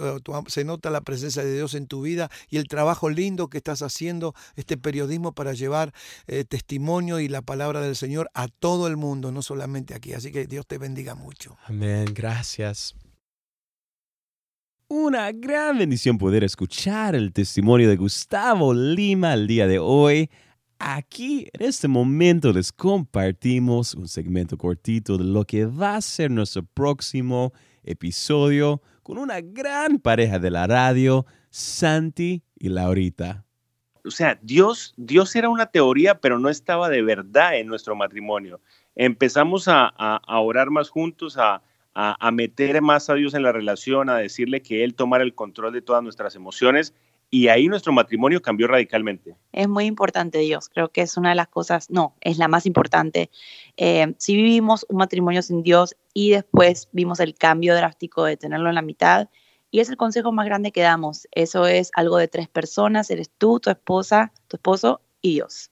[0.48, 3.84] se nota la presencia de Dios en tu vida y el trabajo lindo que estás
[3.84, 5.94] haciendo, este periodismo para llevar
[6.26, 10.14] eh, testimonio y la palabra del Señor a todo el mundo, no solamente aquí.
[10.14, 11.56] Así que Dios te bendiga mucho.
[11.66, 12.96] Amén, gracias.
[14.88, 20.32] Una gran bendición poder escuchar el testimonio de Gustavo Lima el día de hoy
[20.82, 26.32] aquí en este momento les compartimos un segmento cortito de lo que va a ser
[26.32, 27.54] nuestro próximo
[27.84, 33.46] episodio con una gran pareja de la radio, Santi y Laurita.
[34.04, 38.60] O sea, Dios, Dios era una teoría, pero no estaba de verdad en nuestro matrimonio.
[38.96, 39.94] Empezamos a,
[40.28, 41.62] orar más juntos, a,
[41.94, 45.74] a meter más a Dios en la relación, a decirle que Él tomara el control
[45.74, 46.96] de todas nuestras emociones
[47.34, 49.36] y ahí nuestro matrimonio cambió radicalmente.
[49.54, 52.66] Es muy importante Dios, creo que es una de las cosas, no, es la más
[52.66, 53.32] importante.
[53.78, 58.68] Eh, si vivimos un matrimonio sin Dios y después vimos el cambio drástico de tenerlo
[58.68, 59.30] en la mitad,
[59.74, 63.32] y es el consejo más grande que damos, eso es algo de tres personas, eres
[63.38, 65.72] tú, tu esposa, tu esposo y Dios.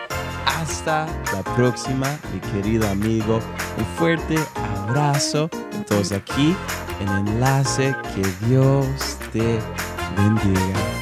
[0.61, 3.39] hasta la próxima, mi querido amigo.
[3.77, 4.35] Un fuerte
[4.85, 5.49] abrazo.
[5.87, 6.55] Todos aquí
[6.99, 7.95] en enlace.
[8.15, 9.59] Que Dios te
[10.15, 11.00] bendiga.